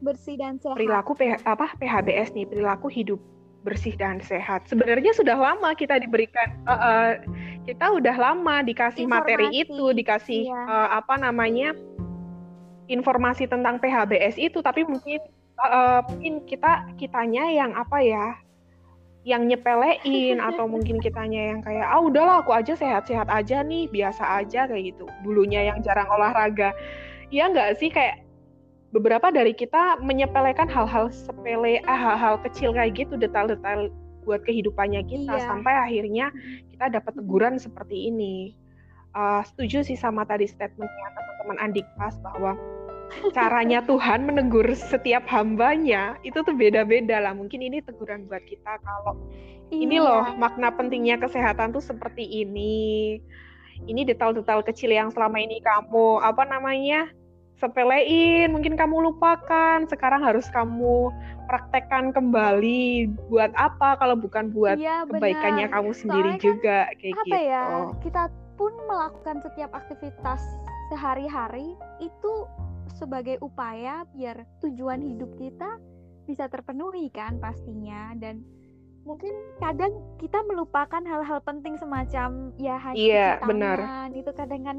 Bersih 0.03 0.35
dan 0.35 0.59
sehat. 0.59 0.75
Perilaku 0.75 1.15
PH, 1.15 1.47
apa 1.47 1.79
PHBS 1.79 2.35
nih, 2.35 2.47
perilaku 2.51 2.91
hidup 2.91 3.23
bersih 3.63 3.95
dan 3.95 4.19
sehat. 4.19 4.67
Sebenarnya 4.67 5.15
sudah 5.15 5.39
lama 5.39 5.71
kita 5.79 6.03
diberikan 6.03 6.59
uh, 6.67 6.75
uh, 6.75 7.11
kita 7.63 7.95
udah 7.95 8.17
lama 8.19 8.67
dikasih 8.67 9.07
Informasi. 9.07 9.23
materi 9.23 9.49
itu, 9.55 9.85
dikasih 9.95 10.51
iya. 10.51 10.63
uh, 10.67 10.89
apa 10.99 11.15
namanya? 11.23 11.71
Informasi 12.93 13.49
tentang 13.49 13.81
PHBS 13.81 14.37
itu 14.37 14.61
tapi 14.61 14.85
mungkin 14.85 15.19
uh, 15.57 16.05
mungkin 16.13 16.45
kita 16.45 16.93
kitanya 17.01 17.49
yang 17.49 17.73
apa 17.73 17.99
ya 18.05 18.27
yang 19.23 19.47
nyepelein 19.47 20.43
atau 20.53 20.67
mungkin 20.67 20.99
kitanya 20.99 21.55
yang 21.55 21.61
kayak 21.63 21.87
ah 21.87 22.03
udahlah 22.03 22.43
aku 22.43 22.53
aja 22.53 22.75
sehat-sehat 22.75 23.31
aja 23.31 23.63
nih 23.63 23.89
biasa 23.89 24.45
aja 24.45 24.67
kayak 24.67 24.95
gitu. 24.95 25.07
Dulunya 25.23 25.73
yang 25.73 25.79
jarang 25.81 26.11
olahraga. 26.11 26.75
Ya 27.33 27.49
nggak 27.49 27.79
sih? 27.79 27.89
Kayak 27.89 28.23
beberapa 28.93 29.33
dari 29.33 29.57
kita 29.57 30.03
menyepelekan 30.05 30.69
hal-hal 30.69 31.09
sepele 31.09 31.81
ah 31.89 31.97
hal-hal 31.97 32.37
kecil 32.45 32.77
kayak 32.77 32.93
gitu 32.99 33.17
detail-detail 33.17 33.89
buat 34.23 34.45
kehidupannya 34.47 35.03
kita 35.11 35.35
iya. 35.35 35.47
sampai 35.51 35.75
akhirnya 35.75 36.31
kita 36.71 36.93
dapat 37.01 37.13
teguran 37.19 37.57
seperti 37.59 38.11
ini. 38.11 38.55
Uh, 39.13 39.45
setuju 39.45 39.85
sih 39.85 39.99
sama 39.99 40.25
tadi 40.25 40.49
statementnya 40.49 41.09
teman-teman 41.13 41.59
Andik 41.61 41.85
Pas 42.01 42.17
bahwa 42.25 42.57
caranya 43.37 43.85
Tuhan 43.85 44.27
menegur 44.27 44.67
setiap 44.75 45.25
hambanya 45.29 46.17
itu 46.27 46.41
tuh 46.43 46.55
beda-beda 46.55 47.23
lah. 47.23 47.33
Mungkin 47.37 47.63
ini 47.63 47.85
teguran 47.85 48.27
buat 48.27 48.43
kita 48.45 48.79
kalau 48.83 49.15
iya. 49.71 49.85
ini 49.85 49.97
loh 50.01 50.35
makna 50.37 50.73
pentingnya 50.73 51.21
kesehatan 51.21 51.73
tuh 51.75 51.85
seperti 51.85 52.25
ini. 52.25 53.19
Ini 53.83 54.07
detail-detail 54.07 54.63
kecil 54.63 54.95
yang 54.95 55.11
selama 55.11 55.43
ini 55.43 55.59
kamu 55.59 56.23
apa 56.23 56.47
namanya 56.47 57.11
sepelein, 57.59 58.51
mungkin 58.51 58.75
kamu 58.75 59.11
lupakan. 59.11 59.87
Sekarang 59.87 60.23
harus 60.23 60.47
kamu 60.51 61.11
praktekkan 61.47 62.15
kembali. 62.15 63.11
Buat 63.31 63.55
apa 63.59 63.99
kalau 63.99 64.19
bukan 64.19 64.51
buat 64.51 64.79
iya, 64.79 65.07
kebaikannya 65.07 65.71
kamu 65.71 65.91
sendiri 65.95 66.31
Soalnya 66.39 66.43
juga 66.43 66.79
kan, 66.91 66.99
kayak 66.99 67.15
apa 67.15 67.27
gitu. 67.27 67.39
ya? 67.39 67.65
Kita 68.03 68.23
pun 68.59 68.73
melakukan 68.87 69.37
setiap 69.43 69.71
aktivitas 69.75 70.43
sehari-hari 70.93 71.75
itu 72.05 72.33
sebagai 73.03 73.43
upaya 73.43 74.07
biar 74.15 74.47
tujuan 74.63 75.03
hidup 75.03 75.35
kita 75.35 75.83
bisa 76.31 76.47
terpenuhi 76.47 77.11
kan 77.11 77.43
pastinya 77.43 78.15
dan 78.23 78.47
mungkin 79.03 79.35
kadang 79.59 79.91
kita 80.23 80.39
melupakan 80.47 81.03
hal-hal 81.03 81.43
penting 81.43 81.75
semacam 81.75 82.55
ya 82.55 82.79
hanya 82.79 83.03
yeah, 83.03 83.33
benar. 83.43 83.83
itu 84.15 84.31
kadang 84.31 84.63
kan 84.63 84.79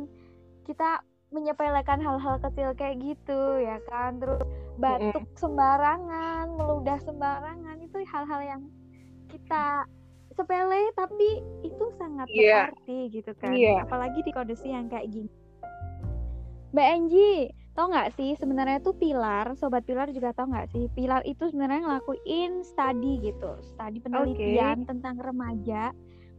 kita 0.64 1.04
menyepelekan 1.36 2.00
hal-hal 2.00 2.40
kecil 2.40 2.72
kayak 2.80 3.04
gitu 3.04 3.60
ya 3.60 3.84
kan 3.92 4.24
terus 4.24 4.40
batuk 4.80 5.28
mm. 5.28 5.36
sembarangan 5.36 6.46
meludah 6.56 6.98
sembarangan 7.04 7.76
itu 7.84 7.98
hal-hal 8.08 8.42
yang 8.42 8.62
kita 9.28 9.84
sepele 10.32 10.94
tapi 10.96 11.44
itu 11.68 11.86
sangat 12.00 12.30
yeah. 12.32 12.72
berarti 12.72 12.98
gitu 13.12 13.32
kan 13.36 13.52
yeah. 13.52 13.84
apalagi 13.84 14.24
di 14.24 14.32
kondisi 14.32 14.72
yang 14.72 14.88
kayak 14.88 15.12
gini 15.12 15.30
Mbak 16.74 16.88
Angie 16.90 17.63
Tau 17.74 17.90
nggak 17.90 18.14
sih 18.14 18.38
sebenarnya 18.38 18.86
tuh 18.86 18.94
Pilar, 18.94 19.58
sobat 19.58 19.82
Pilar 19.90 20.14
juga 20.14 20.30
tau 20.30 20.46
nggak 20.46 20.70
sih 20.70 20.86
Pilar 20.94 21.26
itu 21.26 21.50
sebenarnya 21.50 21.82
ngelakuin 21.90 22.62
study 22.62 23.14
gitu, 23.26 23.52
study 23.74 23.98
penelitian 23.98 24.86
okay. 24.86 24.90
tentang 24.94 25.18
remaja. 25.18 25.90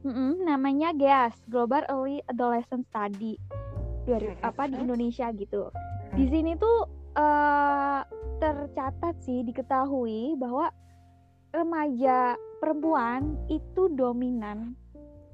Mm-mm, 0.05 0.45
namanya 0.45 0.93
GEAS, 0.95 1.35
Global 1.49 1.83
Early 1.89 2.21
Adolescent 2.29 2.85
Study, 2.93 3.41
dari 4.05 4.37
apa 4.45 4.69
di 4.69 4.77
Indonesia 4.77 5.33
gitu. 5.33 5.73
Di 6.13 6.29
sini 6.29 6.55
tuh 6.61 6.87
uh, 7.17 8.05
tercatat 8.39 9.17
sih 9.25 9.43
diketahui 9.49 10.37
bahwa 10.37 10.69
remaja 11.57 12.37
perempuan 12.61 13.35
itu 13.49 13.89
dominan. 13.97 14.77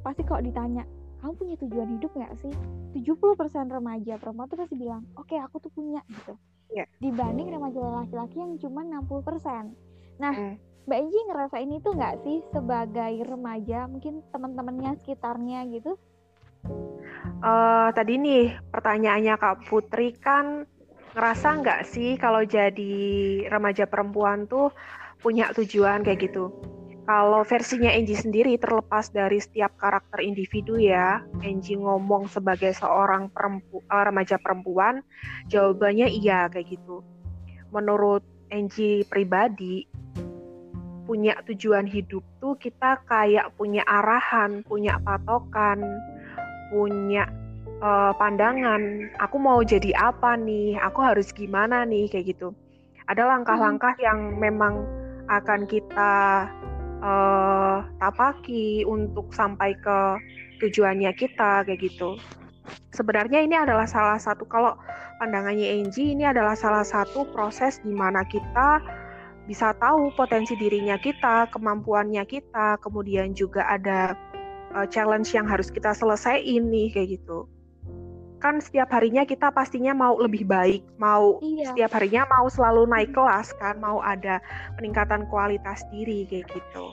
Pasti 0.07 0.23
kok 0.25 0.47
ditanya 0.47 0.87
kamu 1.21 1.33
punya 1.37 1.57
tujuan 1.61 1.89
hidup 2.01 2.11
nggak 2.17 2.35
sih? 2.41 2.55
70% 2.97 3.71
remaja 3.71 4.19
perempuan 4.19 4.49
tuh 4.51 4.59
pasti 4.59 4.75
bilang 4.75 5.07
oke 5.15 5.31
okay, 5.31 5.39
aku 5.39 5.63
tuh 5.63 5.71
punya 5.71 6.03
gitu. 6.11 6.35
Yeah. 6.71 6.87
dibanding 7.03 7.51
remaja 7.51 7.83
laki-laki 7.83 8.39
yang 8.39 8.55
cuma 8.63 8.87
60% 8.87 9.75
nah 10.23 10.31
mm. 10.31 10.55
Mbak 10.87 10.99
Enji 11.07 11.19
ngerasa 11.27 11.57
ini 11.63 11.77
tuh 11.83 11.93
nggak 11.95 12.17
sih 12.27 12.39
sebagai 12.51 13.15
remaja 13.27 13.87
mungkin 13.87 14.27
teman-temannya 14.33 14.99
sekitarnya 14.99 15.69
gitu? 15.71 15.95
Uh, 17.45 17.89
tadi 17.95 18.19
nih 18.19 18.59
pertanyaannya 18.75 19.35
Kak 19.39 19.71
Putri 19.71 20.17
kan 20.19 20.67
ngerasa 21.15 21.63
nggak 21.63 21.81
sih 21.87 22.17
kalau 22.19 22.43
jadi 22.43 22.97
remaja 23.53 23.87
perempuan 23.87 24.51
tuh 24.51 24.75
punya 25.21 25.53
tujuan 25.55 26.03
kayak 26.03 26.27
gitu 26.27 26.51
kalau 27.11 27.43
versinya 27.43 27.91
Angie 27.91 28.15
sendiri 28.15 28.55
terlepas 28.55 29.11
dari 29.11 29.43
setiap 29.43 29.75
karakter 29.83 30.23
individu 30.23 30.79
ya, 30.79 31.19
Angie 31.43 31.75
ngomong 31.75 32.31
sebagai 32.31 32.71
seorang 32.71 33.27
perempu, 33.35 33.83
uh, 33.91 34.07
remaja 34.07 34.39
perempuan, 34.39 35.03
jawabannya 35.51 36.07
iya 36.07 36.47
kayak 36.47 36.71
gitu. 36.71 37.03
Menurut 37.75 38.23
Angie 38.55 39.03
pribadi, 39.11 39.91
punya 41.03 41.35
tujuan 41.51 41.91
hidup 41.91 42.23
tuh 42.39 42.55
kita 42.63 43.03
kayak 43.11 43.59
punya 43.59 43.83
arahan, 43.91 44.63
punya 44.63 45.03
patokan, 45.03 45.83
punya 46.71 47.27
uh, 47.83 48.15
pandangan. 48.15 49.11
Aku 49.19 49.35
mau 49.43 49.59
jadi 49.67 49.99
apa 49.99 50.39
nih? 50.39 50.79
Aku 50.79 51.03
harus 51.03 51.35
gimana 51.35 51.83
nih 51.83 52.07
kayak 52.07 52.39
gitu. 52.39 52.55
Ada 53.11 53.27
langkah-langkah 53.27 53.99
yang 53.99 54.39
memang 54.39 54.87
akan 55.27 55.67
kita 55.67 56.47
uh, 57.01 57.85
tapaki 57.99 58.85
untuk 58.85 59.33
sampai 59.33 59.77
ke 59.77 59.99
tujuannya 60.61 61.13
kita 61.17 61.65
kayak 61.65 61.81
gitu. 61.81 62.21
Sebenarnya 62.95 63.43
ini 63.43 63.57
adalah 63.57 63.89
salah 63.89 64.21
satu 64.21 64.47
kalau 64.47 64.77
pandangannya 65.19 65.81
Angie 65.81 66.15
ini 66.15 66.29
adalah 66.29 66.55
salah 66.55 66.87
satu 66.87 67.27
proses 67.33 67.83
di 67.83 67.93
mana 67.93 68.23
kita 68.25 68.81
bisa 69.49 69.75
tahu 69.81 70.15
potensi 70.15 70.55
dirinya 70.55 70.95
kita, 71.01 71.51
kemampuannya 71.51 72.23
kita, 72.23 72.79
kemudian 72.79 73.35
juga 73.35 73.67
ada 73.67 74.15
uh, 74.77 74.87
challenge 74.87 75.35
yang 75.35 75.49
harus 75.49 75.73
kita 75.75 75.91
selesaiin 75.91 76.71
nih 76.71 76.95
kayak 76.95 77.19
gitu 77.19 77.51
kan 78.41 78.59
setiap 78.59 78.89
harinya 78.91 79.23
kita 79.29 79.53
pastinya 79.53 79.93
mau 79.93 80.17
lebih 80.17 80.49
baik, 80.49 80.81
mau 80.97 81.39
iya. 81.45 81.71
setiap 81.71 82.01
harinya 82.01 82.25
mau 82.27 82.49
selalu 82.49 82.89
naik 82.89 83.13
kelas 83.13 83.53
kan, 83.61 83.77
mau 83.79 84.01
ada 84.01 84.41
peningkatan 84.81 85.29
kualitas 85.29 85.85
diri 85.93 86.25
kayak 86.27 86.49
gitu. 86.49 86.85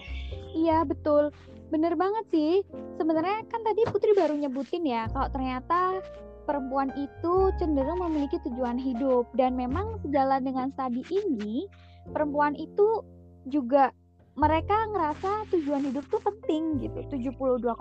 Iya 0.54 0.84
betul, 0.84 1.32
bener 1.72 1.96
banget 1.96 2.26
sih. 2.30 2.54
Sebenarnya 3.00 3.48
kan 3.48 3.64
tadi 3.64 3.82
Putri 3.88 4.12
baru 4.12 4.36
nyebutin 4.36 4.84
ya, 4.84 5.08
kalau 5.16 5.32
ternyata 5.32 6.04
perempuan 6.44 6.92
itu 7.00 7.52
cenderung 7.60 8.04
memiliki 8.04 8.40
tujuan 8.48 8.76
hidup 8.76 9.28
dan 9.40 9.56
memang 9.56 10.00
sejalan 10.04 10.44
dengan 10.44 10.68
studi 10.76 11.04
ini, 11.12 11.68
perempuan 12.12 12.56
itu 12.60 13.04
juga 13.48 13.96
mereka 14.38 14.86
ngerasa 14.94 15.50
tujuan 15.50 15.82
hidup 15.90 16.06
tuh 16.14 16.22
penting 16.22 16.78
gitu. 16.78 17.00
72,5% 17.10 17.74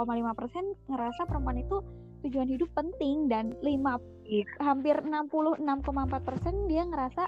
ngerasa 0.89 1.23
perempuan 1.29 1.61
itu 1.61 1.85
tujuan 2.27 2.51
hidup 2.51 2.71
penting 2.75 3.31
dan 3.31 3.55
lima 3.63 4.03
iya. 4.27 4.43
hampir 4.59 4.99
66,4 4.99 6.27
persen 6.27 6.55
dia 6.67 6.83
ngerasa 6.83 7.23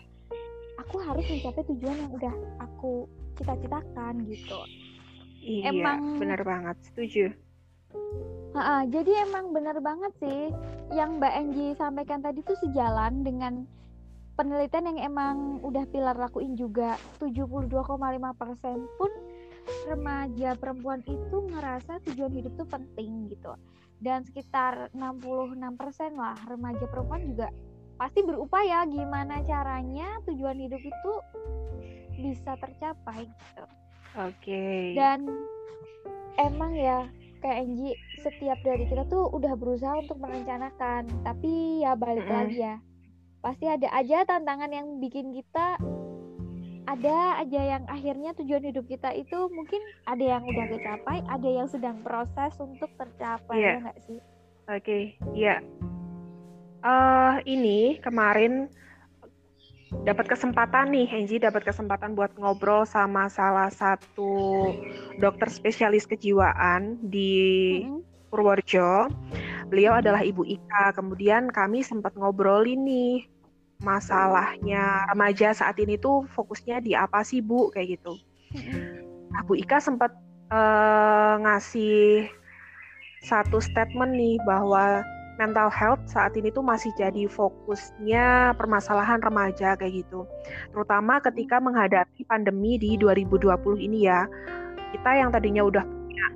aku 0.82 0.96
harus 1.02 1.24
mencapai 1.26 1.62
tujuan 1.74 1.96
yang 1.96 2.12
udah 2.14 2.34
aku 2.62 3.06
cita-citakan 3.38 4.26
gitu. 4.26 4.58
Iya, 5.38 5.70
emang 5.70 6.18
benar 6.18 6.42
banget, 6.42 6.76
setuju. 6.90 7.30
Ha 8.58 8.60
-ha, 8.60 8.76
jadi 8.90 9.26
emang 9.30 9.54
benar 9.54 9.78
banget 9.78 10.12
sih 10.18 10.50
yang 10.90 11.22
Mbak 11.22 11.34
Angie 11.34 11.78
sampaikan 11.78 12.20
tadi 12.20 12.42
tuh 12.42 12.58
sejalan 12.58 13.22
dengan 13.22 13.62
penelitian 14.34 14.94
yang 14.94 14.98
emang 15.14 15.36
udah 15.66 15.87
Pilar 15.90 16.14
lakuin 16.14 16.54
juga 16.54 16.98
72,5% 17.22 17.87
pun 18.98 19.11
remaja 19.84 20.56
perempuan 20.56 21.04
itu 21.04 21.37
ngerasa 21.52 22.00
tujuan 22.08 22.32
hidup 22.32 22.52
tuh 22.56 22.68
penting 22.70 23.28
gitu 23.28 23.52
dan 23.98 24.22
sekitar 24.22 24.90
66% 24.94 25.58
lah 26.14 26.38
remaja 26.46 26.87
perempuan 26.87 27.26
juga 27.26 27.50
pasti 27.98 28.22
berupaya 28.22 28.87
gimana 28.87 29.42
caranya 29.42 30.22
tujuan 30.30 30.54
hidup 30.54 30.78
itu 30.78 31.12
bisa 32.18 32.54
tercapai 32.58 33.26
gitu. 33.26 33.64
Oke. 34.18 34.38
Okay. 34.38 34.82
Dan 34.94 35.26
emang 36.38 36.78
ya 36.78 37.11
kayak 37.42 37.66
Angie 37.66 37.98
setiap 38.22 38.58
dari 38.62 38.87
kita 38.87 39.06
tuh 39.06 39.30
udah 39.34 39.54
berusaha 39.58 39.98
untuk 40.02 40.18
merencanakan, 40.22 41.06
tapi 41.26 41.82
ya 41.82 41.98
balik 41.98 42.26
mm 42.26 42.30
-hmm. 42.30 42.38
lagi 42.38 42.58
ya. 42.58 42.76
Pasti 43.38 43.66
ada 43.70 43.88
aja 43.94 44.26
tantangan 44.26 44.70
yang 44.70 44.98
bikin 44.98 45.30
kita 45.34 45.78
ada 46.88 47.44
aja 47.44 47.61
yang 47.77 47.85
akhirnya 47.85 48.33
tujuan 48.40 48.64
hidup 48.64 48.88
kita 48.88 49.12
itu 49.12 49.37
mungkin 49.53 49.81
ada 50.09 50.24
yang 50.24 50.42
udah 50.48 50.66
kecapai, 50.72 51.20
ada 51.29 51.48
yang 51.48 51.68
sedang 51.68 52.01
proses 52.01 52.57
untuk 52.57 52.88
tercapai 52.96 53.61
yeah. 53.61 53.77
ya 53.77 53.85
nggak 53.85 53.98
sih? 54.09 54.18
Oke, 54.68 54.81
okay. 54.81 55.03
iya. 55.37 55.61
Yeah. 55.61 55.61
Uh, 56.79 57.37
ini 57.44 58.01
kemarin 58.01 58.72
dapat 60.09 60.33
kesempatan 60.33 60.94
nih, 60.94 61.09
Angie 61.12 61.42
dapat 61.42 61.68
kesempatan 61.68 62.16
buat 62.16 62.33
ngobrol 62.40 62.88
sama 62.88 63.29
salah 63.29 63.68
satu 63.68 64.72
dokter 65.20 65.53
spesialis 65.53 66.09
kejiwaan 66.09 66.96
di. 67.05 67.85
Purworejo. 68.29 69.09
Beliau 69.72 70.05
adalah 70.05 70.20
Ibu 70.20 70.44
Ika. 70.44 70.92
Kemudian 70.92 71.48
kami 71.48 71.81
sempat 71.81 72.12
ngobrol 72.12 72.68
ini 72.68 73.24
masalahnya 73.78 75.06
remaja 75.10 75.54
saat 75.54 75.78
ini 75.78 75.94
tuh 75.94 76.26
fokusnya 76.34 76.82
di 76.82 76.98
apa 76.98 77.22
sih 77.22 77.38
Bu 77.38 77.70
kayak 77.70 77.98
gitu. 77.98 78.18
Nah 79.30 79.40
Bu 79.46 79.54
Ika 79.54 79.78
sempat 79.78 80.10
uh, 80.50 81.38
ngasih 81.38 82.26
satu 83.22 83.58
statement 83.62 84.14
nih 84.14 84.38
bahwa 84.46 85.02
mental 85.38 85.70
health 85.70 86.02
saat 86.10 86.34
ini 86.34 86.50
tuh 86.50 86.66
masih 86.66 86.90
jadi 86.98 87.30
fokusnya 87.30 88.58
permasalahan 88.58 89.22
remaja 89.22 89.78
kayak 89.78 90.02
gitu. 90.02 90.26
Terutama 90.74 91.22
ketika 91.22 91.62
menghadapi 91.62 92.26
pandemi 92.26 92.76
di 92.76 92.98
2020 92.98 93.46
ini 93.78 94.10
ya. 94.10 94.26
Kita 94.88 95.10
yang 95.14 95.28
tadinya 95.30 95.62
udah 95.68 95.84
punya 95.84 96.26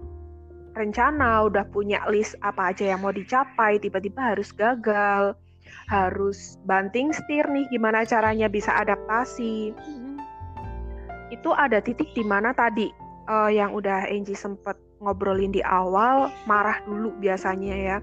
rencana, 0.76 1.48
udah 1.48 1.64
punya 1.72 2.04
list 2.12 2.36
apa 2.44 2.70
aja 2.70 2.94
yang 2.94 3.00
mau 3.00 3.10
dicapai, 3.10 3.80
tiba-tiba 3.80 4.36
harus 4.36 4.52
gagal 4.52 5.34
harus 5.90 6.56
banting 6.64 7.12
setir 7.12 7.44
nih 7.48 7.68
gimana 7.68 8.06
caranya 8.06 8.48
bisa 8.48 8.72
adaptasi. 8.72 9.76
Hmm. 9.76 10.16
Itu 11.32 11.52
ada 11.52 11.80
titik 11.80 12.12
di 12.12 12.24
mana 12.24 12.52
tadi 12.52 12.92
uh, 13.28 13.50
yang 13.52 13.72
udah 13.76 14.08
Angie 14.08 14.36
sempet 14.36 14.76
ngobrolin 15.02 15.50
di 15.50 15.60
awal 15.64 16.30
marah 16.46 16.78
dulu 16.86 17.12
biasanya 17.18 17.74
ya. 17.74 17.96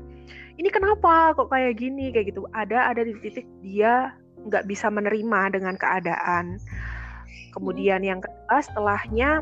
Ini 0.59 0.67
kenapa 0.75 1.31
kok 1.39 1.47
kayak 1.47 1.79
gini 1.79 2.11
kayak 2.11 2.35
gitu? 2.35 2.43
Ada 2.51 2.91
ada 2.91 3.01
di 3.07 3.15
titik 3.23 3.47
dia 3.63 4.11
nggak 4.43 4.67
bisa 4.67 4.91
menerima 4.91 5.55
dengan 5.55 5.79
keadaan. 5.79 6.59
Kemudian 7.55 8.03
yang 8.03 8.19
kedua 8.19 8.59
setelahnya 8.59 9.41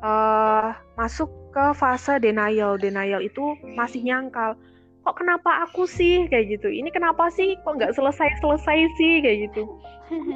uh, 0.00 0.72
masuk 0.94 1.28
ke 1.50 1.74
fase 1.74 2.22
denial. 2.22 2.78
Denial 2.78 3.18
itu 3.20 3.58
masih 3.74 4.06
nyangkal 4.06 4.54
kok 5.08 5.24
kenapa 5.24 5.64
aku 5.64 5.88
sih? 5.88 6.28
Kayak 6.28 6.60
gitu. 6.60 6.68
Ini 6.68 6.92
kenapa 6.92 7.32
sih? 7.32 7.56
Kok 7.64 7.80
nggak 7.80 7.96
selesai 7.96 8.28
selesai 8.44 8.78
sih? 9.00 9.24
Kayak 9.24 9.48
gitu. 9.48 9.64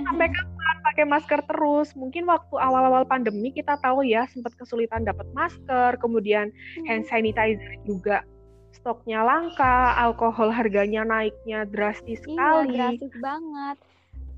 Sampai 0.09 0.33
kapan 0.37 0.77
pakai 0.89 1.05
masker 1.05 1.41
terus? 1.45 1.93
Mungkin 1.93 2.25
waktu 2.25 2.57
awal-awal 2.57 3.05
pandemi 3.05 3.53
kita 3.53 3.77
tahu 3.85 4.01
ya 4.01 4.25
sempat 4.33 4.57
kesulitan 4.57 5.05
dapat 5.05 5.29
masker 5.37 6.01
kemudian 6.01 6.49
hmm. 6.49 6.89
hand 6.89 7.05
sanitizer 7.05 7.77
juga 7.85 8.25
stoknya 8.73 9.21
langka 9.21 9.93
alkohol 10.01 10.49
harganya 10.49 11.05
naiknya 11.05 11.69
drastis 11.69 12.25
iya, 12.25 12.33
sekali. 12.33 12.77
drastis 12.81 13.15
banget. 13.21 13.77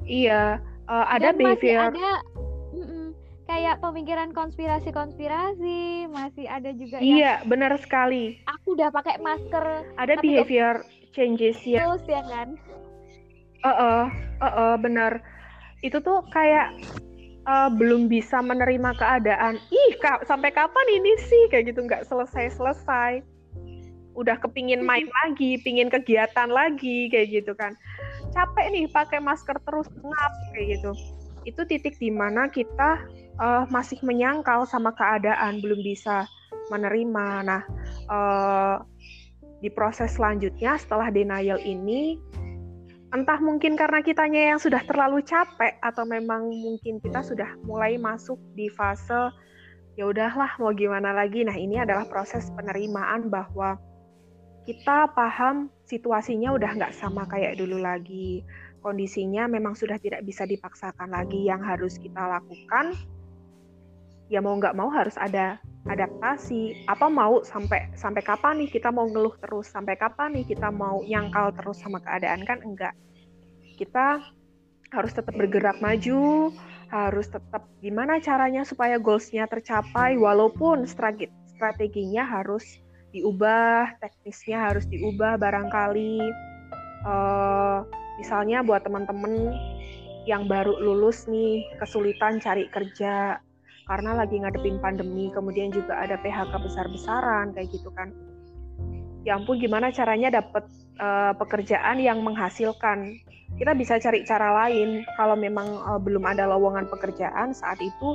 Iya 0.05 0.43
uh, 0.91 1.07
ada 1.09 1.31
Dan 1.31 1.39
behavior 1.39 1.95
ada 1.95 2.11
kayak 3.55 3.79
pemikiran 3.79 4.35
konspirasi-konspirasi 4.35 6.11
masih 6.11 6.51
ada 6.51 6.75
juga 6.75 6.99
iya 6.99 7.39
yang, 7.39 7.47
benar 7.47 7.79
sekali. 7.79 8.43
Aku 8.51 8.75
udah 8.75 8.91
pakai 8.91 9.23
masker 9.23 9.95
ada 9.95 10.19
behavior 10.19 10.83
changes 11.15 11.63
ya 11.63 11.87
terus 11.87 12.03
ya 12.11 12.27
kan? 12.27 12.59
Uh 13.63 13.71
uh 13.71 14.03
uh, 14.43 14.47
uh 14.51 14.75
benar. 14.75 15.23
Itu 15.87 16.03
tuh 16.03 16.27
kayak 16.35 16.75
uh, 17.47 17.71
belum 17.71 18.11
bisa 18.11 18.43
menerima 18.43 18.91
keadaan. 18.99 19.63
Ih 19.71 20.03
ka 20.03 20.27
sampai 20.27 20.51
kapan 20.51 20.87
ini 20.91 21.15
sih? 21.23 21.47
Kayak 21.55 21.71
gitu 21.71 21.87
nggak 21.87 22.11
selesai 22.11 22.59
selesai 22.59 23.23
udah 24.19 24.35
kepingin 24.43 24.83
main 24.91 25.07
lagi 25.23 25.63
pingin 25.63 25.95
kegiatan 25.95 26.51
lagi 26.51 27.07
kayak 27.07 27.31
gitu 27.31 27.55
kan. 27.55 27.79
Capek 28.35 28.67
nih 28.75 28.91
pakai 28.91 29.23
masker 29.23 29.55
terus 29.63 29.87
ngap 30.03 30.33
kayak 30.59 30.83
gitu. 30.83 30.91
Itu 31.47 31.63
titik 31.71 31.95
di 32.03 32.11
mana 32.11 32.51
kita 32.51 33.23
uh, 33.39 33.65
masih 33.71 33.99
menyangkal 34.05 34.67
sama 34.69 34.93
keadaan, 34.95 35.63
belum 35.63 35.81
bisa 35.81 36.29
menerima. 36.73 37.27
Nah, 37.47 37.63
uh, 38.11 38.77
di 39.65 39.73
proses 39.73 40.17
selanjutnya 40.17 40.77
setelah 40.77 41.09
denial 41.09 41.57
ini 41.63 42.21
entah 43.15 43.39
mungkin 43.39 43.79
karena 43.79 44.03
kitanya 44.03 44.53
yang 44.53 44.59
sudah 44.59 44.83
terlalu 44.85 45.23
capek 45.23 45.79
atau 45.81 46.03
memang 46.03 46.51
mungkin 46.51 46.99
kita 46.99 47.23
sudah 47.23 47.47
mulai 47.63 47.95
masuk 47.95 48.37
di 48.59 48.67
fase 48.75 49.31
ya 49.95 50.11
udahlah 50.11 50.59
mau 50.59 50.75
gimana 50.75 51.15
lagi. 51.15 51.47
Nah, 51.47 51.55
ini 51.55 51.79
adalah 51.79 52.07
proses 52.11 52.51
penerimaan 52.59 53.31
bahwa 53.31 53.79
kita 54.67 55.13
paham 55.15 55.71
situasinya 55.87 56.51
udah 56.57 56.71
nggak 56.75 56.95
sama 56.97 57.23
kayak 57.31 57.59
dulu 57.61 57.79
lagi. 57.79 58.43
Kondisinya 58.83 59.49
memang 59.49 59.73
sudah 59.73 59.97
tidak 59.97 60.27
bisa 60.27 60.45
dipaksakan 60.45 61.15
lagi. 61.15 61.47
Yang 61.49 61.63
harus 61.65 61.95
kita 61.97 62.21
lakukan, 62.21 62.93
ya 64.35 64.43
mau 64.43 64.59
nggak 64.59 64.75
mau 64.75 64.91
harus 64.91 65.15
ada 65.15 65.63
adaptasi. 65.87 66.91
Apa 66.91 67.07
mau 67.07 67.47
sampai 67.47 67.95
sampai 67.95 68.27
kapan 68.27 68.67
nih 68.67 68.75
kita 68.75 68.91
mau 68.91 69.07
ngeluh 69.07 69.39
terus? 69.39 69.71
Sampai 69.71 69.95
kapan 69.95 70.35
nih 70.35 70.51
kita 70.51 70.75
mau 70.75 71.07
nyangkal 71.07 71.55
terus 71.55 71.79
sama 71.79 72.03
keadaan 72.03 72.43
kan 72.43 72.59
enggak 72.67 72.99
kita 73.75 74.23
harus 74.95 75.13
tetap 75.13 75.35
bergerak 75.35 75.83
maju, 75.83 76.55
harus 76.95 77.27
tetap 77.27 77.67
gimana 77.83 78.23
caranya 78.23 78.63
supaya 78.63 78.97
goalsnya 79.03 79.51
tercapai 79.51 80.15
walaupun 80.15 80.87
strateginya 80.87 82.23
harus 82.23 82.79
diubah, 83.11 83.99
teknisnya 83.99 84.71
harus 84.71 84.87
diubah 84.87 85.35
barangkali. 85.39 86.23
Uh, 87.05 87.85
misalnya 88.23 88.63
buat 88.63 88.87
teman-teman 88.87 89.53
yang 90.25 90.49
baru 90.49 90.81
lulus 90.81 91.29
nih 91.29 91.69
kesulitan 91.83 92.41
cari 92.41 92.71
kerja 92.73 93.43
karena 93.85 94.17
lagi 94.17 94.41
ngadepin 94.41 94.81
pandemi, 94.81 95.29
kemudian 95.33 95.69
juga 95.69 96.01
ada 96.01 96.17
PHK 96.21 96.53
besar-besaran 96.57 97.53
kayak 97.53 97.69
gitu 97.73 97.93
kan. 97.93 98.13
Ya 99.25 99.41
ampun 99.41 99.57
gimana 99.57 99.89
caranya 99.89 100.41
dapat 100.41 100.69
uh, 101.01 101.33
pekerjaan 101.37 102.01
yang 102.01 102.21
menghasilkan? 102.21 103.21
Kita 103.55 103.73
bisa 103.73 103.97
cari 104.01 104.25
cara 104.29 104.53
lain. 104.65 105.05
Kalau 105.17 105.37
memang 105.37 105.69
uh, 105.85 106.01
belum 106.01 106.25
ada 106.29 106.45
lowongan 106.49 106.89
pekerjaan 106.89 107.57
saat 107.57 107.81
itu 107.81 108.09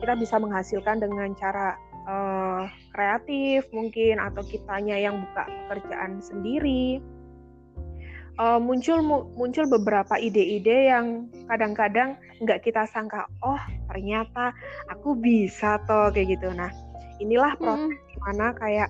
kita 0.00 0.16
bisa 0.16 0.36
menghasilkan 0.36 1.00
dengan 1.00 1.32
cara 1.36 1.76
uh, 2.08 2.64
kreatif 2.92 3.64
mungkin 3.72 4.20
atau 4.20 4.44
kitanya 4.44 4.96
yang 4.96 5.24
buka 5.24 5.44
pekerjaan 5.68 6.20
sendiri 6.20 7.00
uh, 8.40 8.60
muncul 8.60 9.00
muncul 9.34 9.64
beberapa 9.68 10.16
ide-ide 10.20 10.92
yang 10.92 11.28
kadang-kadang 11.48 12.16
nggak 12.40 12.62
kita 12.64 12.84
sangka 12.88 13.24
oh 13.40 13.60
ternyata 13.92 14.52
aku 14.92 15.16
bisa 15.16 15.80
toh 15.88 16.12
kayak 16.12 16.36
gitu 16.36 16.52
nah 16.52 16.68
inilah 17.20 17.56
proses 17.56 17.96
hmm. 17.96 18.08
di 18.12 18.16
mana 18.20 18.46
kayak 18.56 18.88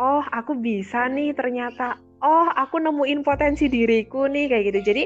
oh 0.00 0.24
aku 0.32 0.56
bisa 0.56 1.08
nih 1.08 1.36
ternyata 1.36 2.00
oh 2.24 2.48
aku 2.56 2.80
nemuin 2.80 3.20
potensi 3.20 3.68
diriku 3.68 4.24
nih 4.28 4.48
kayak 4.48 4.64
gitu 4.72 4.80
jadi 4.92 5.04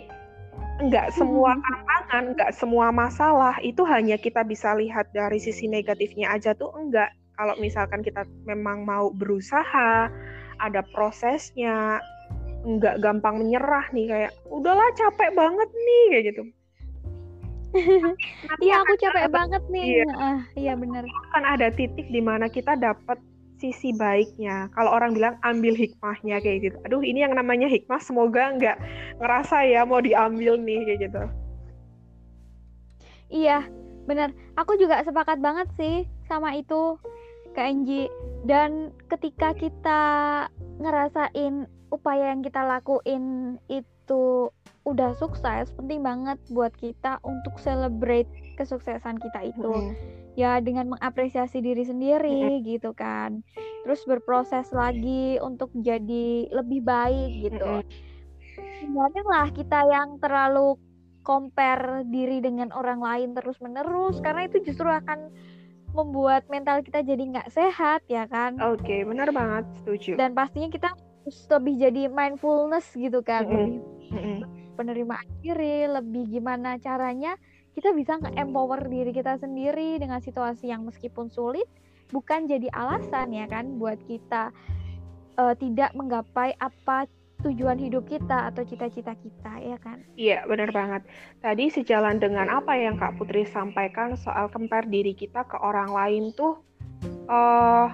nggak 0.81 1.13
semua 1.13 1.59
hmm. 1.59 1.63
tantangan 1.67 2.25
nggak 2.39 2.53
semua 2.57 2.87
masalah 2.95 3.55
itu 3.61 3.83
hanya 3.85 4.17
kita 4.17 4.47
bisa 4.47 4.73
lihat 4.79 5.11
dari 5.13 5.37
sisi 5.43 5.67
negatifnya 5.67 6.33
aja 6.33 6.55
tuh 6.55 6.71
enggak 6.79 7.13
kalau 7.35 7.57
misalkan 7.57 8.05
kita 8.05 8.25
memang 8.45 8.85
mau 8.85 9.09
berusaha 9.13 10.13
ada 10.61 10.81
prosesnya 10.93 12.01
nggak 12.61 13.01
gampang 13.01 13.41
menyerah 13.41 13.87
nih 13.93 14.07
kayak 14.09 14.33
udahlah 14.53 14.89
capek 14.97 15.31
banget 15.33 15.69
nih 15.73 16.05
kayak 16.13 16.25
gitu 16.33 16.43
Iya 18.65 18.83
aku 18.83 18.95
capek 18.99 19.27
banget 19.31 19.63
nih. 19.71 20.03
Iya, 20.03 20.11
uh, 20.11 20.41
iya 20.59 20.73
benar. 20.75 21.07
Kan 21.31 21.45
ada 21.47 21.71
titik 21.71 22.11
di 22.11 22.19
mana 22.19 22.51
kita 22.51 22.75
dapat 22.75 23.19
sisi 23.61 23.93
baiknya. 23.95 24.73
Kalau 24.75 24.91
orang 24.91 25.15
bilang 25.15 25.37
ambil 25.45 25.77
hikmahnya 25.77 26.41
kayak 26.43 26.59
gitu. 26.67 26.77
Aduh, 26.89 27.05
ini 27.05 27.23
yang 27.23 27.37
namanya 27.37 27.69
hikmah 27.69 28.01
semoga 28.03 28.57
nggak 28.57 28.77
ngerasa 29.21 29.69
ya 29.69 29.85
mau 29.85 30.03
diambil 30.03 30.57
nih 30.59 30.81
kayak 30.83 31.01
gitu. 31.11 31.23
Iya, 33.31 33.71
bener. 34.11 34.35
Aku 34.59 34.75
juga 34.75 35.05
sepakat 35.07 35.39
banget 35.39 35.71
sih 35.79 36.09
sama 36.27 36.57
itu, 36.59 36.99
Kak 37.55 37.71
Enji. 37.71 38.11
Dan 38.43 38.91
ketika 39.07 39.55
kita 39.55 40.03
ngerasain 40.81 41.69
upaya 41.91 42.35
yang 42.35 42.43
kita 42.43 42.63
lakuin 42.63 43.59
itu 43.67 44.51
udah 44.87 45.15
sukses, 45.19 45.71
penting 45.75 46.03
banget 46.03 46.39
buat 46.51 46.75
kita 46.79 47.23
untuk 47.23 47.59
celebrate 47.63 48.31
kesuksesan 48.59 49.19
kita 49.23 49.51
itu. 49.55 49.71
Mm 49.71 50.21
ya 50.39 50.63
dengan 50.63 50.95
mengapresiasi 50.97 51.61
diri 51.61 51.85
sendiri 51.85 52.63
gitu 52.63 52.95
kan. 52.95 53.43
Terus 53.87 54.01
berproses 54.07 54.71
lagi 54.71 55.41
untuk 55.41 55.69
jadi 55.77 56.49
lebih 56.49 56.81
baik 56.85 57.51
gitu. 57.51 57.85
Jangan 58.81 59.27
lah 59.29 59.49
kita 59.53 59.81
yang 59.89 60.17
terlalu 60.21 60.77
compare 61.21 62.09
diri 62.09 62.41
dengan 62.41 62.73
orang 62.73 63.05
lain 63.05 63.37
terus 63.37 63.61
menerus 63.61 64.17
karena 64.25 64.49
itu 64.49 64.65
justru 64.65 64.89
akan 64.89 65.29
membuat 65.91 66.47
mental 66.49 66.81
kita 66.81 67.03
jadi 67.03 67.21
nggak 67.21 67.53
sehat 67.53 68.01
ya 68.09 68.25
kan? 68.31 68.57
Oke 68.63 68.81
okay, 68.81 69.01
benar 69.05 69.29
banget 69.35 69.69
setuju. 69.83 70.17
Dan 70.17 70.33
pastinya 70.33 70.71
kita 70.71 70.95
harus 71.21 71.39
lebih 71.53 71.75
jadi 71.77 72.03
mindfulness 72.09 72.87
gitu 72.97 73.21
kan 73.21 73.45
mm 73.45 73.81
-hmm. 74.11 74.39
lebih 74.41 74.71
penerimaan 74.75 75.29
diri 75.45 75.87
lebih 75.87 76.25
gimana 76.33 76.81
caranya 76.81 77.37
kita 77.77 77.95
bisa 77.95 78.19
nge-empower 78.19 78.83
diri 78.91 79.13
kita 79.15 79.39
sendiri 79.39 80.01
dengan 80.01 80.19
situasi 80.19 80.73
yang 80.73 80.83
meskipun 80.83 81.31
sulit 81.31 81.69
bukan 82.11 82.51
jadi 82.51 82.67
alasan 82.75 83.31
ya 83.31 83.47
kan 83.47 83.79
buat 83.79 84.01
kita 84.11 84.51
uh, 85.39 85.55
tidak 85.55 85.95
menggapai 85.95 86.59
apa 86.59 87.07
tujuan 87.41 87.81
hidup 87.81 88.05
kita 88.05 88.53
atau 88.53 88.61
cita-cita 88.69 89.17
kita 89.17 89.53
ya 89.65 89.77
kan? 89.81 90.05
Iya 90.13 90.45
benar 90.45 90.69
banget. 90.77 91.09
Tadi 91.41 91.73
sejalan 91.73 92.21
dengan 92.21 92.53
apa 92.53 92.77
yang 92.77 93.01
Kak 93.01 93.17
Putri 93.17 93.49
sampaikan 93.49 94.13
soal 94.21 94.53
compare 94.53 94.85
diri 94.85 95.17
kita 95.17 95.49
ke 95.49 95.57
orang 95.57 95.89
lain 95.89 96.37
tuh 96.37 96.61
uh, 97.33 97.89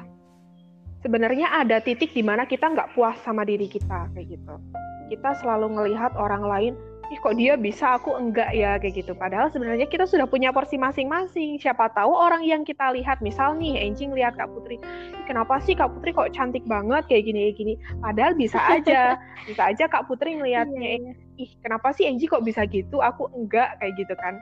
sebenarnya 1.04 1.52
ada 1.52 1.80
titik 1.82 2.12
di 2.12 2.22
mana 2.24 2.48
kita 2.48 2.72
nggak 2.72 2.96
puas 2.96 3.16
sama 3.24 3.44
diri 3.44 3.68
kita 3.68 4.08
kayak 4.14 4.38
gitu. 4.38 4.54
Kita 5.12 5.38
selalu 5.38 5.76
ngelihat 5.78 6.16
orang 6.18 6.44
lain 6.46 6.74
ih 7.06 7.22
kok 7.22 7.38
dia 7.38 7.54
bisa 7.54 7.94
aku 7.94 8.18
enggak 8.18 8.50
ya 8.50 8.78
kayak 8.82 9.04
gitu. 9.04 9.14
Padahal 9.14 9.46
sebenarnya 9.54 9.86
kita 9.86 10.10
sudah 10.10 10.26
punya 10.26 10.50
porsi 10.50 10.74
masing-masing. 10.74 11.62
Siapa 11.62 11.94
tahu 11.94 12.10
orang 12.10 12.42
yang 12.42 12.66
kita 12.66 12.90
lihat 12.90 13.22
misal 13.22 13.54
nih 13.54 13.78
Enjing 13.86 14.10
lihat 14.10 14.34
Kak 14.34 14.50
Putri 14.50 14.82
kenapa 15.26 15.58
sih 15.62 15.74
Kak 15.74 15.90
Putri 15.94 16.14
kok 16.14 16.30
cantik 16.34 16.62
banget 16.66 17.06
kayak 17.10 17.30
gini 17.30 17.50
kayak 17.50 17.56
gini? 17.58 17.74
Padahal 18.02 18.32
bisa 18.38 18.58
aja 18.58 19.18
bisa 19.46 19.62
aja 19.70 19.84
Kak 19.86 20.06
Putri 20.10 20.38
ngelihatnya 20.38 20.82
iya, 20.82 20.98
iya. 20.98 21.42
ih 21.42 21.50
kenapa 21.62 21.94
sih 21.94 22.06
Enjing 22.06 22.30
kok 22.30 22.46
bisa 22.46 22.66
gitu 22.66 23.02
aku 23.02 23.30
enggak 23.34 23.78
kayak 23.82 23.94
gitu 23.98 24.14
kan 24.18 24.38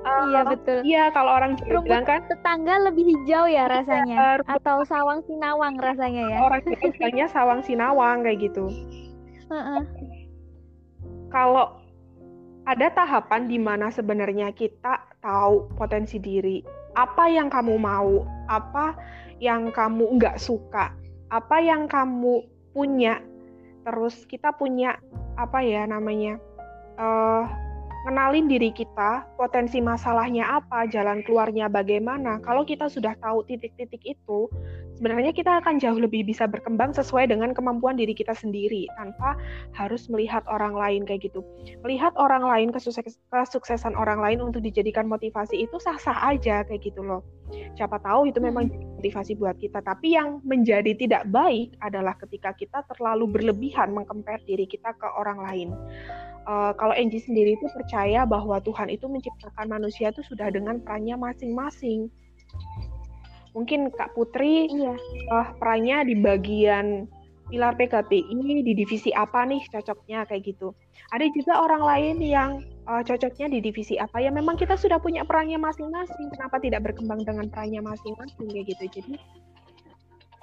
Uh, 0.00 0.32
iya 0.32 0.40
betul. 0.48 0.78
Iya 0.80 1.04
kalau 1.12 1.36
orang 1.36 1.60
Rumput 1.60 1.84
bilang 1.84 2.08
kan 2.08 2.24
tetangga 2.24 2.88
lebih 2.88 3.04
hijau 3.04 3.44
ya 3.44 3.52
iya, 3.52 3.64
rasanya, 3.68 4.16
iya, 4.16 4.48
atau 4.48 4.80
sawang 4.88 5.20
sinawang 5.28 5.76
rasanya 5.76 6.24
ya. 6.24 6.38
Orang 6.40 6.64
bilangnya 6.96 7.28
sawang 7.28 7.60
sinawang 7.60 8.24
kayak 8.24 8.48
gitu. 8.48 8.64
Uh 9.50 9.54
-uh 9.54 9.82
kalau 11.30 11.80
ada 12.68 12.92
tahapan 12.92 13.48
di 13.48 13.56
mana 13.56 13.88
sebenarnya 13.88 14.52
kita 14.52 15.00
tahu 15.24 15.70
potensi 15.78 16.20
diri, 16.20 16.60
apa 16.98 17.30
yang 17.30 17.48
kamu 17.48 17.78
mau, 17.80 18.26
apa 18.50 18.98
yang 19.40 19.72
kamu 19.72 20.20
nggak 20.20 20.36
suka, 20.36 20.92
apa 21.32 21.56
yang 21.62 21.88
kamu 21.88 22.44
punya, 22.76 23.22
terus 23.86 24.28
kita 24.28 24.52
punya 24.52 25.00
apa 25.40 25.64
ya 25.64 25.88
namanya, 25.88 26.36
uh, 27.00 27.48
kenalin 28.10 28.50
diri 28.50 28.74
kita, 28.74 29.22
potensi 29.38 29.78
masalahnya 29.78 30.58
apa, 30.58 30.90
jalan 30.90 31.22
keluarnya 31.22 31.70
bagaimana. 31.70 32.42
Kalau 32.42 32.66
kita 32.66 32.90
sudah 32.90 33.14
tahu 33.22 33.46
titik-titik 33.46 34.02
itu, 34.02 34.50
sebenarnya 35.00 35.32
kita 35.32 35.64
akan 35.64 35.80
jauh 35.80 35.96
lebih 35.96 36.28
bisa 36.28 36.44
berkembang 36.44 36.92
sesuai 36.92 37.32
dengan 37.32 37.56
kemampuan 37.56 37.96
diri 37.96 38.12
kita 38.12 38.36
sendiri 38.36 38.84
tanpa 39.00 39.32
harus 39.72 40.12
melihat 40.12 40.44
orang 40.44 40.76
lain 40.76 41.08
kayak 41.08 41.24
gitu. 41.24 41.40
Melihat 41.80 42.12
orang 42.20 42.44
lain 42.44 42.68
kesuksesan 43.32 43.96
orang 43.96 44.20
lain 44.20 44.44
untuk 44.44 44.60
dijadikan 44.60 45.08
motivasi 45.08 45.64
itu 45.64 45.80
sah-sah 45.80 46.36
aja 46.36 46.60
kayak 46.68 46.84
gitu 46.84 47.00
loh. 47.00 47.24
Siapa 47.80 47.96
tahu 48.04 48.28
itu 48.28 48.44
memang 48.44 48.68
hmm. 48.68 49.00
motivasi 49.00 49.40
buat 49.40 49.56
kita, 49.56 49.80
tapi 49.80 50.20
yang 50.20 50.44
menjadi 50.44 50.92
tidak 50.92 51.24
baik 51.32 51.72
adalah 51.80 52.12
ketika 52.20 52.52
kita 52.52 52.84
terlalu 52.92 53.24
berlebihan 53.24 53.96
mengcompare 53.96 54.44
diri 54.44 54.68
kita 54.68 54.92
ke 55.00 55.08
orang 55.16 55.40
lain 55.40 55.72
uh, 56.46 56.72
kalau 56.76 56.94
Angie 56.94 57.20
sendiri 57.20 57.56
itu 57.56 57.66
percaya 57.72 58.24
bahwa 58.24 58.58
Tuhan 58.62 58.88
itu 58.88 59.06
menciptakan 59.10 59.66
manusia 59.68 60.14
itu 60.14 60.22
sudah 60.24 60.48
dengan 60.48 60.80
perannya 60.80 61.18
masing-masing. 61.18 62.08
Mungkin 63.50 63.90
Kak 63.90 64.14
Putri 64.14 64.70
iya. 64.70 64.94
uh, 65.34 65.48
perannya 65.58 66.06
di 66.06 66.14
bagian 66.18 67.10
pilar 67.50 67.74
PKPI 67.74 68.62
di 68.62 68.72
divisi 68.78 69.10
apa 69.10 69.42
nih 69.42 69.58
cocoknya 69.66 70.22
kayak 70.30 70.54
gitu. 70.54 70.70
Ada 71.10 71.26
juga 71.34 71.58
orang 71.58 71.82
lain 71.82 72.16
yang 72.22 72.62
uh, 72.86 73.02
cocoknya 73.02 73.50
di 73.50 73.58
divisi 73.58 73.98
apa 73.98 74.22
ya 74.22 74.30
memang 74.30 74.54
kita 74.54 74.78
sudah 74.78 75.02
punya 75.02 75.26
perannya 75.26 75.58
masing-masing. 75.58 76.30
Kenapa 76.30 76.62
tidak 76.62 76.86
berkembang 76.86 77.26
dengan 77.26 77.50
perannya 77.50 77.82
masing-masing 77.82 78.46
kayak 78.46 78.66
gitu. 78.70 78.84
Jadi 79.02 79.14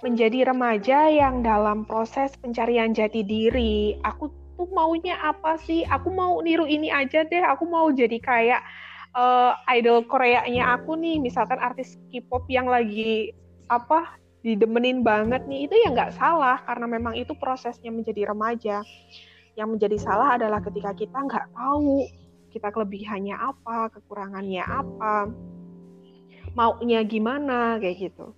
menjadi 0.05 0.53
remaja 0.53 1.09
yang 1.09 1.41
dalam 1.41 1.87
proses 1.87 2.35
pencarian 2.37 2.91
jati 2.91 3.23
diri. 3.23 3.97
Aku 4.03 4.29
tuh 4.59 4.67
maunya 4.75 5.15
apa 5.23 5.57
sih? 5.63 5.87
Aku 5.87 6.11
mau 6.11 6.43
niru 6.43 6.67
ini 6.67 6.91
aja 6.91 7.23
deh. 7.23 7.41
Aku 7.55 7.65
mau 7.65 7.87
jadi 7.89 8.19
kayak 8.19 8.61
uh, 9.17 9.57
idol 9.73 10.05
Koreanya 10.05 10.77
aku 10.77 10.93
nih, 10.93 11.17
misalkan 11.17 11.57
artis 11.57 11.97
K-pop 12.13 12.45
yang 12.47 12.69
lagi 12.69 13.33
apa 13.67 14.15
didemenin 14.45 15.01
banget 15.01 15.43
nih, 15.49 15.67
itu 15.67 15.75
ya 15.75 15.91
nggak 15.91 16.15
salah 16.15 16.61
karena 16.63 16.85
memang 16.85 17.17
itu 17.17 17.33
prosesnya 17.35 17.89
menjadi 17.89 18.29
remaja. 18.31 18.85
Yang 19.57 19.69
menjadi 19.73 19.97
salah 19.97 20.37
adalah 20.37 20.61
ketika 20.61 20.93
kita 20.93 21.17
nggak 21.17 21.49
tahu 21.57 22.05
kita 22.53 22.69
kelebihannya 22.69 23.35
apa, 23.35 23.89
kekurangannya 23.91 24.63
apa, 24.63 25.33
maunya 26.53 27.01
gimana 27.03 27.81
kayak 27.81 28.07
gitu. 28.07 28.31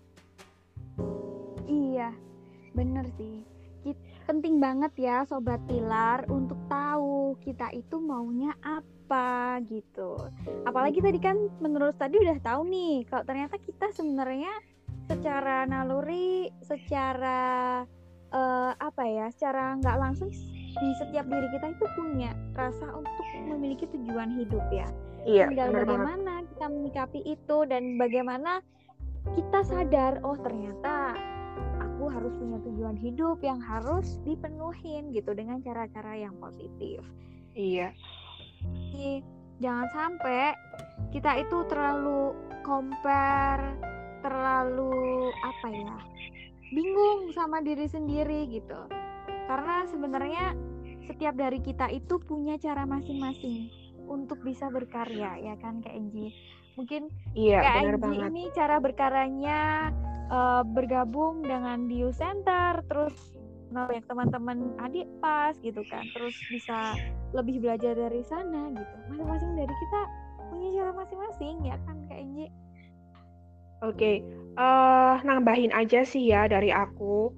Iya, 1.70 2.16
bener 2.74 3.06
sih. 3.20 3.44
Penting 4.30 4.62
banget 4.62 4.94
ya 4.94 5.26
Sobat 5.26 5.58
Pilar 5.66 6.22
untuk 6.30 6.62
tahu 6.70 7.34
kita 7.42 7.74
itu 7.74 7.98
maunya 7.98 8.54
apa 8.62 9.58
gitu. 9.66 10.22
Apalagi 10.70 11.02
tadi 11.02 11.18
kan 11.18 11.50
menurut 11.58 11.98
tadi 11.98 12.22
udah 12.22 12.38
tahu 12.38 12.62
nih 12.70 13.10
kalau 13.10 13.26
ternyata 13.26 13.58
kita 13.58 13.90
sebenarnya 13.90 14.54
secara 15.10 15.66
naluri, 15.66 16.54
secara 16.62 17.82
uh, 18.30 18.72
apa 18.78 19.02
ya, 19.10 19.34
secara 19.34 19.74
nggak 19.82 19.98
langsung 19.98 20.30
di 20.78 20.90
setiap 21.02 21.26
diri 21.26 21.50
kita 21.50 21.74
itu 21.74 21.86
punya 21.98 22.30
rasa 22.54 22.86
untuk 22.94 23.26
memiliki 23.50 23.90
tujuan 23.90 24.38
hidup 24.38 24.62
ya. 24.70 24.86
Iya. 25.26 25.50
Tinggal 25.50 25.74
bagaimana 25.74 26.46
banget. 26.46 26.54
kita 26.54 26.66
menyikapi 26.70 27.20
itu 27.26 27.58
dan 27.66 27.98
bagaimana 27.98 28.62
kita 29.34 29.66
sadar 29.66 30.22
oh 30.22 30.38
ternyata 30.38 31.18
aku 32.00 32.08
harus 32.16 32.32
punya 32.40 32.56
tujuan 32.64 32.96
hidup 32.96 33.44
yang 33.44 33.60
harus 33.60 34.24
dipenuhin 34.24 35.12
gitu 35.12 35.36
dengan 35.36 35.60
cara-cara 35.60 36.16
yang 36.16 36.32
positif. 36.40 37.04
Iya. 37.60 37.92
Jadi, 38.64 39.20
jangan 39.60 39.92
sampai 39.92 40.56
kita 41.12 41.44
itu 41.44 41.60
terlalu 41.68 42.32
compare, 42.64 43.76
terlalu 44.24 45.28
apa 45.44 45.68
ya? 45.76 46.00
bingung 46.72 47.36
sama 47.36 47.60
diri 47.60 47.84
sendiri 47.92 48.48
gitu. 48.48 48.80
Karena 49.52 49.84
sebenarnya 49.92 50.56
setiap 51.04 51.36
dari 51.36 51.60
kita 51.60 51.92
itu 51.92 52.16
punya 52.24 52.56
cara 52.64 52.88
masing-masing 52.88 53.68
untuk 54.08 54.40
bisa 54.40 54.72
berkarya 54.72 55.36
ya 55.36 55.60
kan 55.60 55.84
Kak 55.84 55.92
Enji. 55.92 56.32
Mungkin 56.80 57.12
iya, 57.36 57.60
Kak 57.60 57.76
Enji 58.08 58.24
ini 58.24 58.44
cara 58.56 58.80
berkaryanya 58.80 59.92
uh, 60.30 60.64
bergabung 60.64 61.44
dengan 61.44 61.90
Dio 61.90 62.14
Center 62.14 62.82
terus 62.88 63.14
banyak 63.70 64.02
teman-teman 64.10 64.74
adik 64.82 65.06
pas 65.22 65.54
gitu 65.62 65.86
kan 65.94 66.02
terus 66.18 66.34
bisa 66.50 66.98
lebih 67.38 67.62
belajar 67.62 67.94
dari 67.94 68.26
sana 68.26 68.74
gitu 68.74 68.96
masing-masing 69.14 69.52
dari 69.54 69.74
kita 69.74 70.02
punya 70.50 70.70
cara 70.82 70.92
masing-masing 70.98 71.56
ya 71.62 71.78
kan 71.86 71.98
Kak 72.10 72.18
Enji 72.18 72.48
Oke, 73.80 73.96
okay. 73.96 74.16
uh, 74.60 75.16
eh, 75.16 75.24
nambahin 75.24 75.72
aja 75.72 76.04
sih 76.04 76.28
ya 76.28 76.52
dari 76.52 76.68
aku. 76.68 77.32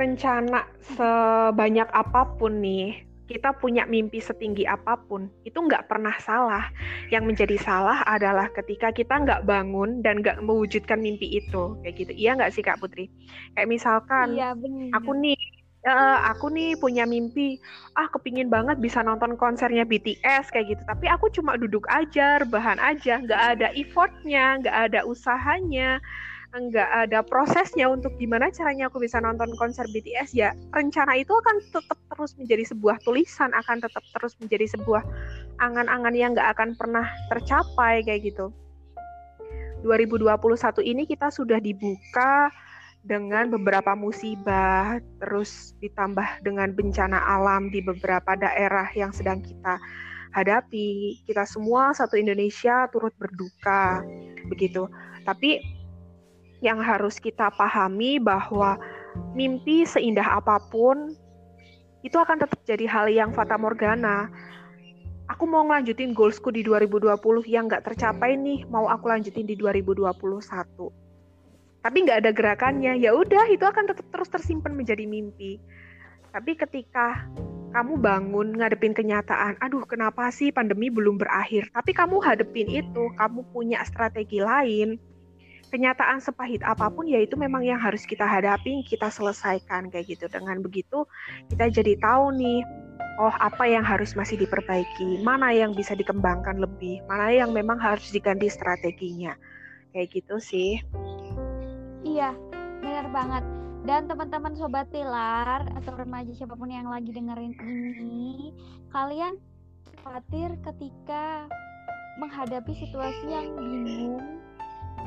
Rencana 0.00 0.64
sebanyak 0.80 1.84
apa 1.92 2.24
pun 2.40 2.64
nih, 2.64 3.04
kita 3.28 3.52
punya 3.60 3.84
mimpi 3.84 4.18
setinggi 4.18 4.64
apa 4.64 4.96
pun, 4.96 5.28
itu 5.44 5.60
nggak 5.60 5.86
pernah 5.86 6.16
salah. 6.24 6.72
Yang 7.12 7.24
menjadi 7.28 7.56
salah 7.60 8.00
adalah 8.08 8.48
ketika 8.56 8.88
kita 8.90 9.20
nggak 9.20 9.44
bangun 9.44 10.00
dan 10.00 10.24
nggak 10.24 10.40
mewujudkan 10.40 10.98
mimpi 10.98 11.38
itu, 11.38 11.76
kayak 11.84 11.94
gitu. 12.00 12.12
Iya 12.16 12.40
nggak 12.40 12.52
sih 12.56 12.64
Kak 12.64 12.80
Putri? 12.80 13.12
Kayak 13.52 13.68
misalkan, 13.68 14.34
iya, 14.34 14.56
aku 14.96 15.12
nih, 15.12 15.36
uh, 15.84 16.18
aku 16.32 16.48
nih 16.48 16.74
punya 16.80 17.04
mimpi, 17.04 17.60
ah 17.94 18.08
kepingin 18.08 18.48
banget 18.48 18.80
bisa 18.80 19.04
nonton 19.04 19.36
konsernya 19.36 19.84
BTS 19.84 20.48
kayak 20.48 20.74
gitu. 20.74 20.82
Tapi 20.88 21.06
aku 21.12 21.28
cuma 21.30 21.60
duduk 21.60 21.84
aja, 21.92 22.40
rebahan 22.40 22.80
aja, 22.80 23.20
nggak 23.20 23.42
ada 23.60 23.68
effortnya, 23.76 24.64
nggak 24.64 24.76
ada 24.90 25.00
usahanya 25.04 26.00
nggak 26.66 26.90
ada 27.06 27.22
prosesnya 27.22 27.86
untuk 27.86 28.10
gimana 28.18 28.50
caranya 28.50 28.90
aku 28.90 28.98
bisa 28.98 29.22
nonton 29.22 29.54
konser 29.54 29.86
BTS 29.94 30.34
ya 30.34 30.50
rencana 30.74 31.14
itu 31.14 31.30
akan 31.30 31.62
tetap 31.70 31.98
terus 32.10 32.34
menjadi 32.34 32.64
sebuah 32.74 32.96
tulisan 33.06 33.54
akan 33.54 33.78
tetap 33.78 34.02
terus 34.18 34.34
menjadi 34.42 34.66
sebuah 34.74 35.06
angan-angan 35.62 36.14
yang 36.18 36.34
nggak 36.34 36.50
akan 36.58 36.74
pernah 36.74 37.06
tercapai 37.30 38.02
kayak 38.02 38.34
gitu. 38.34 38.50
2021 39.86 40.34
ini 40.82 41.06
kita 41.06 41.30
sudah 41.30 41.62
dibuka 41.62 42.50
dengan 43.06 43.46
beberapa 43.46 43.94
musibah 43.94 44.98
terus 45.22 45.78
ditambah 45.78 46.42
dengan 46.42 46.74
bencana 46.74 47.22
alam 47.22 47.70
di 47.70 47.78
beberapa 47.78 48.34
daerah 48.34 48.90
yang 48.98 49.14
sedang 49.14 49.38
kita 49.38 49.78
hadapi. 50.34 51.22
Kita 51.24 51.46
semua 51.46 51.94
satu 51.94 52.18
Indonesia 52.18 52.90
turut 52.90 53.14
berduka 53.16 54.02
begitu. 54.50 54.90
Tapi 55.22 55.77
yang 56.58 56.82
harus 56.82 57.22
kita 57.22 57.50
pahami 57.54 58.18
bahwa 58.18 58.78
mimpi 59.34 59.86
seindah 59.86 60.42
apa 60.42 60.58
pun 60.70 61.14
itu 62.06 62.14
akan 62.14 62.38
tetap 62.42 62.60
jadi 62.62 62.86
hal 62.86 63.06
yang 63.10 63.30
fata 63.34 63.58
morgana. 63.58 64.30
Aku 65.28 65.44
mau 65.44 65.60
ngelanjutin 65.66 66.16
goalsku 66.16 66.48
di 66.48 66.64
2020 66.64 67.20
yang 67.44 67.68
nggak 67.68 67.84
tercapai 67.84 68.38
nih, 68.38 68.64
mau 68.72 68.88
aku 68.88 69.12
lanjutin 69.12 69.44
di 69.44 69.58
2021. 69.58 70.08
Tapi 71.84 71.96
nggak 72.00 72.18
ada 72.24 72.30
gerakannya, 72.32 72.96
ya 72.96 73.12
udah 73.12 73.44
itu 73.52 73.60
akan 73.60 73.92
tetap 73.92 74.08
terus 74.08 74.32
tersimpan 74.32 74.72
menjadi 74.72 75.04
mimpi. 75.04 75.60
Tapi 76.32 76.56
ketika 76.56 77.28
kamu 77.76 78.00
bangun 78.00 78.56
ngadepin 78.56 78.96
kenyataan, 78.96 79.60
aduh 79.60 79.84
kenapa 79.84 80.32
sih 80.32 80.48
pandemi 80.48 80.88
belum 80.88 81.20
berakhir? 81.20 81.68
Tapi 81.76 81.92
kamu 81.92 82.24
hadepin 82.24 82.68
itu, 82.72 83.12
kamu 83.20 83.44
punya 83.52 83.84
strategi 83.84 84.40
lain, 84.40 84.96
kenyataan 85.68 86.18
sepahit 86.18 86.64
apa 86.64 86.88
pun 86.88 87.04
ya 87.04 87.20
itu 87.20 87.36
memang 87.36 87.64
yang 87.64 87.78
harus 87.78 88.04
kita 88.08 88.24
hadapi, 88.24 88.82
kita 88.88 89.12
selesaikan 89.12 89.92
kayak 89.92 90.08
gitu. 90.08 90.26
Dengan 90.28 90.64
begitu 90.64 91.04
kita 91.52 91.68
jadi 91.70 91.94
tahu 92.00 92.34
nih, 92.36 92.64
oh 93.20 93.34
apa 93.38 93.68
yang 93.68 93.84
harus 93.84 94.16
masih 94.16 94.40
diperbaiki, 94.40 95.20
mana 95.22 95.52
yang 95.52 95.76
bisa 95.76 95.92
dikembangkan 95.92 96.58
lebih, 96.58 97.04
mana 97.06 97.30
yang 97.30 97.50
memang 97.52 97.76
harus 97.76 98.08
diganti 98.10 98.48
strateginya. 98.48 99.36
Kayak 99.92 100.08
gitu 100.20 100.36
sih. 100.40 100.80
Iya, 102.04 102.32
benar 102.80 103.06
banget. 103.12 103.44
Dan 103.86 104.04
teman-teman 104.04 104.52
sobat 104.58 104.90
pilar 104.92 105.64
atau 105.80 105.92
remaja 105.96 106.28
siapa 106.34 106.52
pun 106.58 106.68
yang 106.68 106.90
lagi 106.92 107.08
dengerin 107.08 107.56
ini, 107.56 108.52
kalian 108.92 109.40
khawatir 110.04 110.56
ketika 110.60 111.48
menghadapi 112.18 112.74
situasi 112.74 113.26
yang 113.30 113.54
bingung 113.54 114.42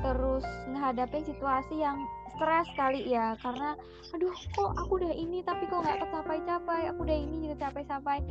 terus 0.02 0.46
menghadapi 0.70 1.24
situasi 1.26 1.82
yang 1.82 2.02
stres 2.36 2.68
kali 2.74 3.06
ya. 3.06 3.38
Karena 3.40 3.78
aduh 4.12 4.34
kok 4.34 4.72
aku 4.82 4.98
udah 4.98 5.14
ini 5.14 5.46
tapi 5.46 5.70
kok 5.70 5.86
nggak 5.86 6.02
tercapai-capai 6.02 6.90
aku 6.90 7.06
udah 7.06 7.18
ini 7.18 7.36
juga 7.46 7.70
capai-capai. 7.70 8.26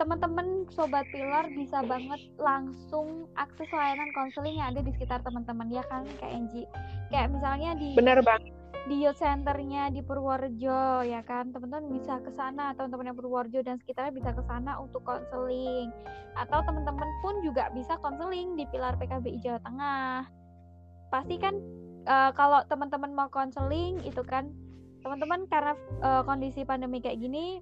Teman-teman 0.00 0.64
sobat 0.72 1.04
pilar 1.12 1.44
bisa 1.52 1.84
banget 1.84 2.20
langsung 2.40 3.28
akses 3.36 3.68
layanan 3.68 4.08
konseling 4.16 4.56
yang 4.56 4.72
ada 4.72 4.80
di 4.80 4.96
sekitar 4.96 5.20
teman-teman 5.20 5.68
ya 5.68 5.84
kan 5.92 6.08
kayak 6.22 6.40
Enji? 6.40 6.64
Kayak 7.12 7.36
misalnya 7.36 7.76
di 7.76 7.92
benar 7.98 8.24
banget. 8.24 8.48
di 8.88 8.96
youth 8.96 9.20
centernya 9.20 9.92
di 9.92 10.00
Purworejo 10.00 11.04
ya 11.04 11.20
kan? 11.28 11.52
Teman-teman 11.52 12.00
bisa 12.00 12.16
ke 12.24 12.32
sana 12.32 12.72
teman-teman 12.80 13.12
yang 13.12 13.18
Purworejo 13.20 13.60
dan 13.60 13.76
sekitarnya 13.84 14.16
bisa 14.16 14.30
ke 14.32 14.40
sana 14.48 14.80
untuk 14.80 15.04
konseling. 15.04 15.92
Atau 16.32 16.64
teman-teman 16.64 17.10
pun 17.20 17.34
juga 17.44 17.68
bisa 17.76 18.00
konseling 18.00 18.56
di 18.56 18.64
Pilar 18.72 18.96
PKBI 18.96 19.36
Jawa 19.44 19.60
Tengah 19.60 20.39
pasti 21.10 21.36
kan 21.36 21.58
uh, 22.06 22.30
kalau 22.32 22.62
teman-teman 22.70 23.12
mau 23.12 23.28
konseling 23.28 23.98
itu 24.06 24.22
kan 24.24 24.54
teman-teman 25.02 25.44
karena 25.50 25.74
uh, 26.00 26.22
kondisi 26.24 26.62
pandemi 26.64 27.02
kayak 27.02 27.20
gini 27.20 27.60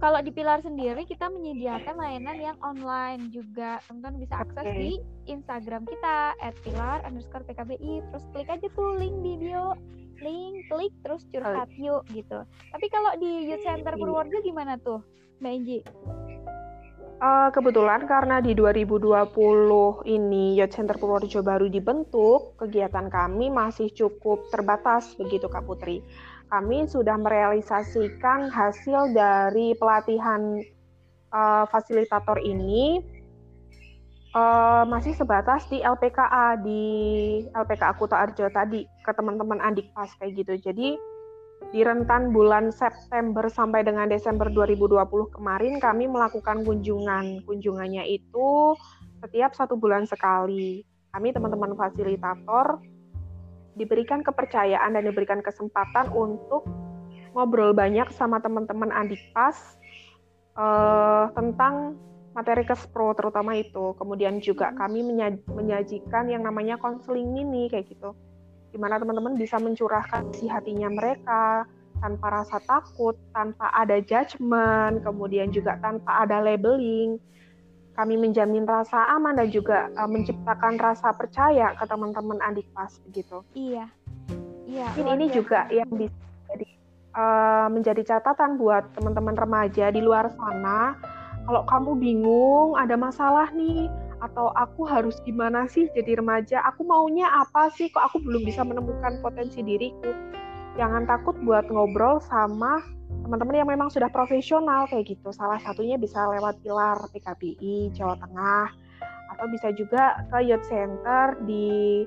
kalau 0.00 0.16
di 0.24 0.32
Pilar 0.32 0.64
sendiri 0.64 1.04
kita 1.04 1.28
menyediakan 1.28 2.00
layanan 2.00 2.40
yang 2.40 2.56
online 2.64 3.28
juga 3.28 3.84
teman-teman 3.84 4.24
bisa 4.24 4.34
akses 4.40 4.64
okay. 4.64 4.76
di 4.80 4.92
Instagram 5.28 5.84
kita 5.84 6.32
@pilar 6.64 7.04
underscore 7.04 7.44
pkbi 7.44 8.00
terus 8.08 8.24
klik 8.32 8.48
aja 8.48 8.66
tuh 8.72 8.96
link 8.96 9.20
di 9.20 9.36
bio 9.36 9.76
link 10.24 10.64
klik 10.72 10.92
terus 11.04 11.28
curhat 11.28 11.68
yuk 11.76 12.04
gitu 12.16 12.40
tapi 12.48 12.86
kalau 12.88 13.12
di 13.20 13.52
Youth 13.52 13.64
Center 13.64 13.92
iya. 13.92 14.00
Purworejo 14.00 14.40
gimana 14.40 14.80
tuh 14.80 15.04
Mbak 15.40 15.52
Inji? 15.56 15.78
Uh, 17.20 17.52
kebetulan 17.52 18.08
karena 18.08 18.40
di 18.40 18.56
2020 18.56 19.36
ini 20.08 20.56
Youth 20.56 20.72
Center 20.72 20.96
Purworejo 20.96 21.44
baru 21.44 21.68
dibentuk, 21.68 22.56
kegiatan 22.56 23.12
kami 23.12 23.52
masih 23.52 23.92
cukup 23.92 24.48
terbatas 24.48 25.12
begitu 25.20 25.44
Kak 25.44 25.68
Putri. 25.68 26.00
Kami 26.48 26.88
sudah 26.88 27.20
merealisasikan 27.20 28.48
hasil 28.48 29.12
dari 29.12 29.76
pelatihan 29.76 30.64
uh, 31.28 31.68
fasilitator 31.68 32.40
ini 32.40 33.04
uh, 34.32 34.88
masih 34.88 35.12
sebatas 35.12 35.68
di 35.68 35.84
LPKA 35.84 36.56
di 36.64 36.82
LPKA 37.52 38.00
Kuta 38.00 38.16
Arjo 38.16 38.48
tadi 38.48 38.88
ke 39.04 39.12
teman-teman 39.12 39.60
Andik 39.60 39.92
Pas 39.92 40.08
kayak 40.16 40.40
gitu. 40.40 40.72
Jadi 40.72 40.96
di 41.70 41.86
rentan 41.86 42.34
bulan 42.34 42.74
September 42.74 43.46
sampai 43.46 43.86
dengan 43.86 44.10
Desember 44.10 44.50
2020 44.50 45.36
kemarin 45.36 45.78
kami 45.78 46.10
melakukan 46.10 46.66
kunjungan. 46.66 47.46
Kunjungannya 47.46 48.08
itu 48.10 48.74
setiap 49.22 49.54
satu 49.54 49.78
bulan 49.78 50.08
sekali. 50.08 50.82
Kami 51.14 51.30
teman-teman 51.30 51.78
fasilitator 51.78 52.80
diberikan 53.78 54.26
kepercayaan 54.26 54.98
dan 54.98 55.04
diberikan 55.06 55.38
kesempatan 55.44 56.10
untuk 56.10 56.66
ngobrol 57.36 57.70
banyak 57.70 58.10
sama 58.10 58.42
teman-teman 58.42 58.90
Andikpas 58.90 59.78
uh, 60.58 61.30
tentang 61.38 61.94
materi 62.34 62.66
kespro 62.66 63.14
terutama 63.14 63.54
itu. 63.54 63.94
Kemudian 63.94 64.42
juga 64.42 64.74
hmm. 64.74 64.76
kami 64.80 65.00
menyajikan 65.46 66.26
yang 66.26 66.42
namanya 66.42 66.80
konseling 66.82 67.30
mini 67.30 67.70
kayak 67.70 67.86
gitu 67.86 68.16
di 68.70 68.78
mana 68.78 69.02
teman-teman 69.02 69.34
bisa 69.34 69.58
mencurahkan 69.58 70.30
si 70.34 70.46
hatinya 70.46 70.86
mereka 70.90 71.66
tanpa 72.00 72.26
rasa 72.32 72.58
takut, 72.64 73.14
tanpa 73.36 73.68
ada 73.76 74.00
judgement, 74.00 75.04
kemudian 75.04 75.52
juga 75.52 75.76
tanpa 75.78 76.24
ada 76.24 76.40
labeling. 76.40 77.20
Kami 77.92 78.16
menjamin 78.16 78.64
rasa 78.64 79.12
aman 79.12 79.36
dan 79.36 79.52
juga 79.52 79.92
uh, 79.98 80.08
menciptakan 80.08 80.80
rasa 80.80 81.12
percaya 81.12 81.76
ke 81.76 81.84
teman-teman 81.84 82.40
Andikpas 82.40 82.96
begitu. 83.04 83.44
Iya. 83.52 83.92
Iya. 84.64 84.88
Mungkin 84.96 85.08
ini 85.20 85.26
juga 85.34 85.68
yang 85.68 85.90
bisa 85.92 86.16
jadi 86.48 86.68
uh, 87.12 87.68
menjadi 87.68 88.02
catatan 88.16 88.56
buat 88.56 88.88
teman-teman 88.96 89.36
remaja 89.36 89.92
di 89.92 90.00
luar 90.00 90.32
sana. 90.32 90.96
Kalau 91.44 91.66
kamu 91.66 91.92
bingung, 91.98 92.78
ada 92.78 92.94
masalah 92.94 93.50
nih, 93.52 93.90
atau 94.20 94.52
aku 94.52 94.84
harus 94.84 95.16
gimana 95.24 95.64
sih 95.66 95.88
jadi 95.96 96.20
remaja? 96.20 96.60
Aku 96.72 96.84
maunya 96.84 97.26
apa 97.28 97.72
sih? 97.72 97.88
Kok 97.88 98.04
aku 98.12 98.16
belum 98.20 98.44
bisa 98.44 98.60
menemukan 98.62 99.20
potensi 99.24 99.64
diriku? 99.64 100.12
Jangan 100.76 101.08
takut 101.08 101.34
buat 101.42 101.66
ngobrol 101.72 102.20
sama 102.22 102.84
teman-teman 103.26 103.56
yang 103.64 103.68
memang 103.68 103.88
sudah 103.92 104.08
profesional 104.12 104.86
kayak 104.86 105.16
gitu. 105.16 105.32
Salah 105.32 105.58
satunya 105.60 105.96
bisa 105.96 106.24
lewat 106.30 106.60
pilar 106.62 107.00
PKBI 107.10 107.92
Jawa 107.96 108.16
Tengah 108.20 108.68
atau 109.36 109.46
bisa 109.48 109.72
juga 109.72 110.20
ke 110.28 110.44
youth 110.44 110.64
center 110.68 111.38
di 111.48 112.04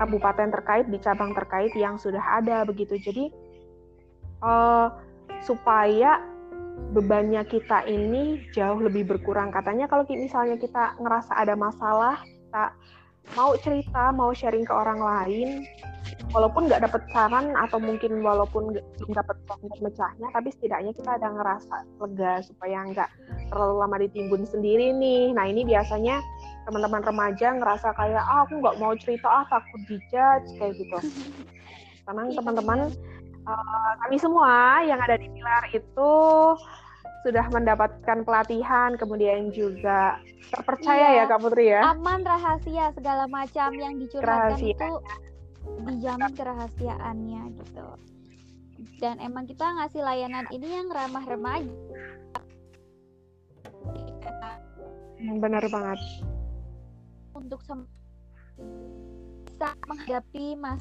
kabupaten 0.00 0.48
terkait 0.48 0.88
di 0.88 0.98
cabang 1.00 1.36
terkait 1.36 1.72
yang 1.76 2.00
sudah 2.00 2.20
ada 2.20 2.64
begitu. 2.64 2.96
Jadi 3.00 3.28
uh, 4.44 4.88
supaya 5.44 6.20
bebannya 6.90 7.46
kita 7.46 7.86
ini 7.86 8.44
jauh 8.56 8.80
lebih 8.82 9.06
berkurang. 9.06 9.54
Katanya 9.54 9.86
kalau 9.86 10.02
misalnya 10.08 10.58
kita 10.58 10.98
ngerasa 10.98 11.32
ada 11.36 11.54
masalah, 11.54 12.18
kita 12.24 12.74
mau 13.38 13.54
cerita, 13.60 14.10
mau 14.10 14.34
sharing 14.34 14.66
ke 14.66 14.74
orang 14.74 14.98
lain, 14.98 15.62
walaupun 16.34 16.66
nggak 16.66 16.82
dapet 16.86 17.02
saran 17.10 17.54
atau 17.54 17.78
mungkin 17.78 18.22
walaupun 18.22 18.74
belum 18.74 19.12
dapet 19.14 19.36
mecahnya, 19.82 20.28
tapi 20.34 20.48
setidaknya 20.54 20.92
kita 20.94 21.10
ada 21.18 21.28
ngerasa 21.30 21.74
lega 22.02 22.42
supaya 22.42 22.86
nggak 22.90 23.10
terlalu 23.50 23.74
lama 23.82 23.96
ditimbun 24.02 24.42
sendiri 24.46 24.94
nih. 24.94 25.34
Nah 25.34 25.46
ini 25.46 25.66
biasanya 25.66 26.22
teman-teman 26.66 27.02
remaja 27.02 27.54
ngerasa 27.54 27.94
kayak 27.94 28.22
ah 28.22 28.46
aku 28.46 28.62
nggak 28.62 28.78
mau 28.78 28.92
cerita 28.98 29.26
ah 29.26 29.44
takut 29.46 29.80
dijudge 29.86 30.48
kayak 30.58 30.74
gitu. 30.78 30.98
Tenang 32.06 32.34
teman-teman, 32.34 32.90
uh, 33.50 33.92
kami 34.06 34.16
semua 34.20 34.84
yang 34.86 35.00
ada 35.02 35.18
di 35.18 35.26
pilar 35.34 35.64
itu 35.74 36.12
sudah 37.20 37.44
mendapatkan 37.52 38.24
pelatihan, 38.24 38.96
kemudian 38.96 39.52
juga 39.52 40.16
terpercaya 40.48 41.20
iya, 41.20 41.28
ya 41.28 41.28
Kak 41.28 41.40
Putri 41.44 41.68
ya. 41.68 41.92
Aman 41.92 42.24
rahasia 42.24 42.96
segala 42.96 43.28
macam 43.28 43.76
yang 43.76 44.00
dicurhatkan 44.00 44.56
itu 44.56 44.90
dijamin 45.84 46.32
kerahasiaannya 46.32 47.42
gitu. 47.60 47.86
Dan 49.00 49.20
emang 49.20 49.44
kita 49.44 49.64
ngasih 49.64 50.00
layanan 50.00 50.48
ini 50.48 50.80
yang 50.80 50.88
ramah 50.88 51.24
remaja. 51.28 51.68
Hmm, 55.20 55.36
benar 55.36 55.64
banget. 55.68 56.00
Untuk 57.36 57.60
bisa 57.60 57.76
menghadapi 59.84 60.56
mas 60.56 60.80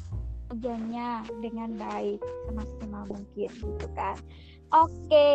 kerjanya 0.49 1.21
dengan 1.39 1.77
baik 1.77 2.19
semaksimal 2.49 3.05
mungkin 3.05 3.49
gitu 3.53 3.88
kan 3.93 4.17
oke 4.73 5.29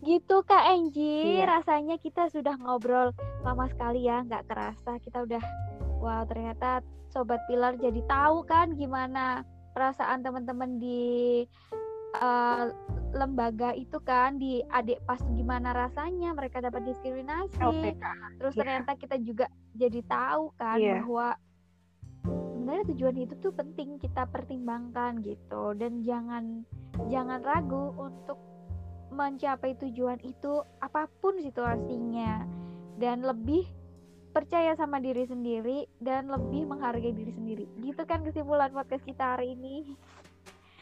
gitu 0.00 0.40
kak 0.48 0.64
Angie 0.64 1.44
iya. 1.44 1.60
rasanya 1.60 2.00
kita 2.00 2.32
sudah 2.32 2.56
ngobrol 2.56 3.12
lama 3.44 3.68
sekali 3.68 4.08
ya 4.08 4.24
nggak 4.24 4.48
kerasa 4.48 4.96
kita 5.04 5.28
udah 5.28 5.44
wow 6.00 6.24
ternyata 6.24 6.80
sobat 7.12 7.44
pilar 7.44 7.76
jadi 7.76 8.00
tahu 8.08 8.40
kan 8.48 8.72
gimana 8.80 9.44
perasaan 9.76 10.24
teman-teman 10.24 10.80
di 10.80 11.44
uh, 12.16 12.72
lembaga 13.10 13.74
itu 13.74 13.98
kan 14.02 14.38
di 14.38 14.62
adik 14.70 15.02
pas 15.04 15.20
gimana 15.34 15.74
rasanya 15.74 16.30
mereka 16.32 16.62
dapat 16.62 16.86
diskriminasi 16.86 17.58
LPK. 17.58 18.04
terus 18.38 18.54
yeah. 18.54 18.60
ternyata 18.62 18.90
kita 18.96 19.16
juga 19.20 19.46
jadi 19.74 20.00
tahu 20.06 20.54
kan 20.56 20.78
yeah. 20.78 21.02
bahwa 21.02 21.34
sebenarnya 22.60 22.92
tujuan 22.92 23.16
itu 23.24 23.34
tuh 23.40 23.56
penting 23.56 23.96
kita 23.96 24.28
pertimbangkan 24.28 25.24
gitu 25.24 25.72
dan 25.80 26.04
jangan 26.04 26.60
jangan 27.08 27.40
ragu 27.40 27.96
untuk 27.96 28.36
mencapai 29.08 29.80
tujuan 29.80 30.20
itu 30.20 30.60
apa 30.84 31.08
pun 31.24 31.40
situasinya 31.40 32.44
dan 33.00 33.24
lebih 33.24 33.64
percaya 34.36 34.76
sama 34.76 35.00
diri 35.00 35.24
sendiri 35.24 35.88
dan 36.04 36.28
lebih 36.28 36.68
menghargai 36.68 37.16
diri 37.16 37.32
sendiri 37.32 37.64
gitu 37.80 38.04
kan 38.04 38.20
kesimpulan 38.28 38.68
podcast 38.76 39.08
kita 39.08 39.40
hari 39.40 39.56
ini 39.56 39.96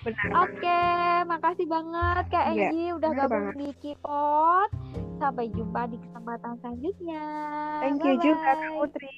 Oke, 0.07 0.63
okay, 0.63 1.27
makasih 1.27 1.67
banget 1.67 2.31
Kak 2.31 2.55
yeah, 2.55 2.71
Angie 2.71 2.95
udah 2.95 3.11
gabung 3.19 3.51
banget. 3.51 3.55
di 3.59 3.69
Kipot. 3.83 4.71
Sampai 5.19 5.51
jumpa 5.51 5.91
di 5.91 5.99
kesempatan 5.99 6.55
selanjutnya. 6.63 7.27
Thank 7.83 8.07
you 8.07 8.15
Bye 8.15 8.23
-bye. 8.23 8.23
juga 8.23 8.51
Kak 8.55 8.71
Putri. 8.79 9.11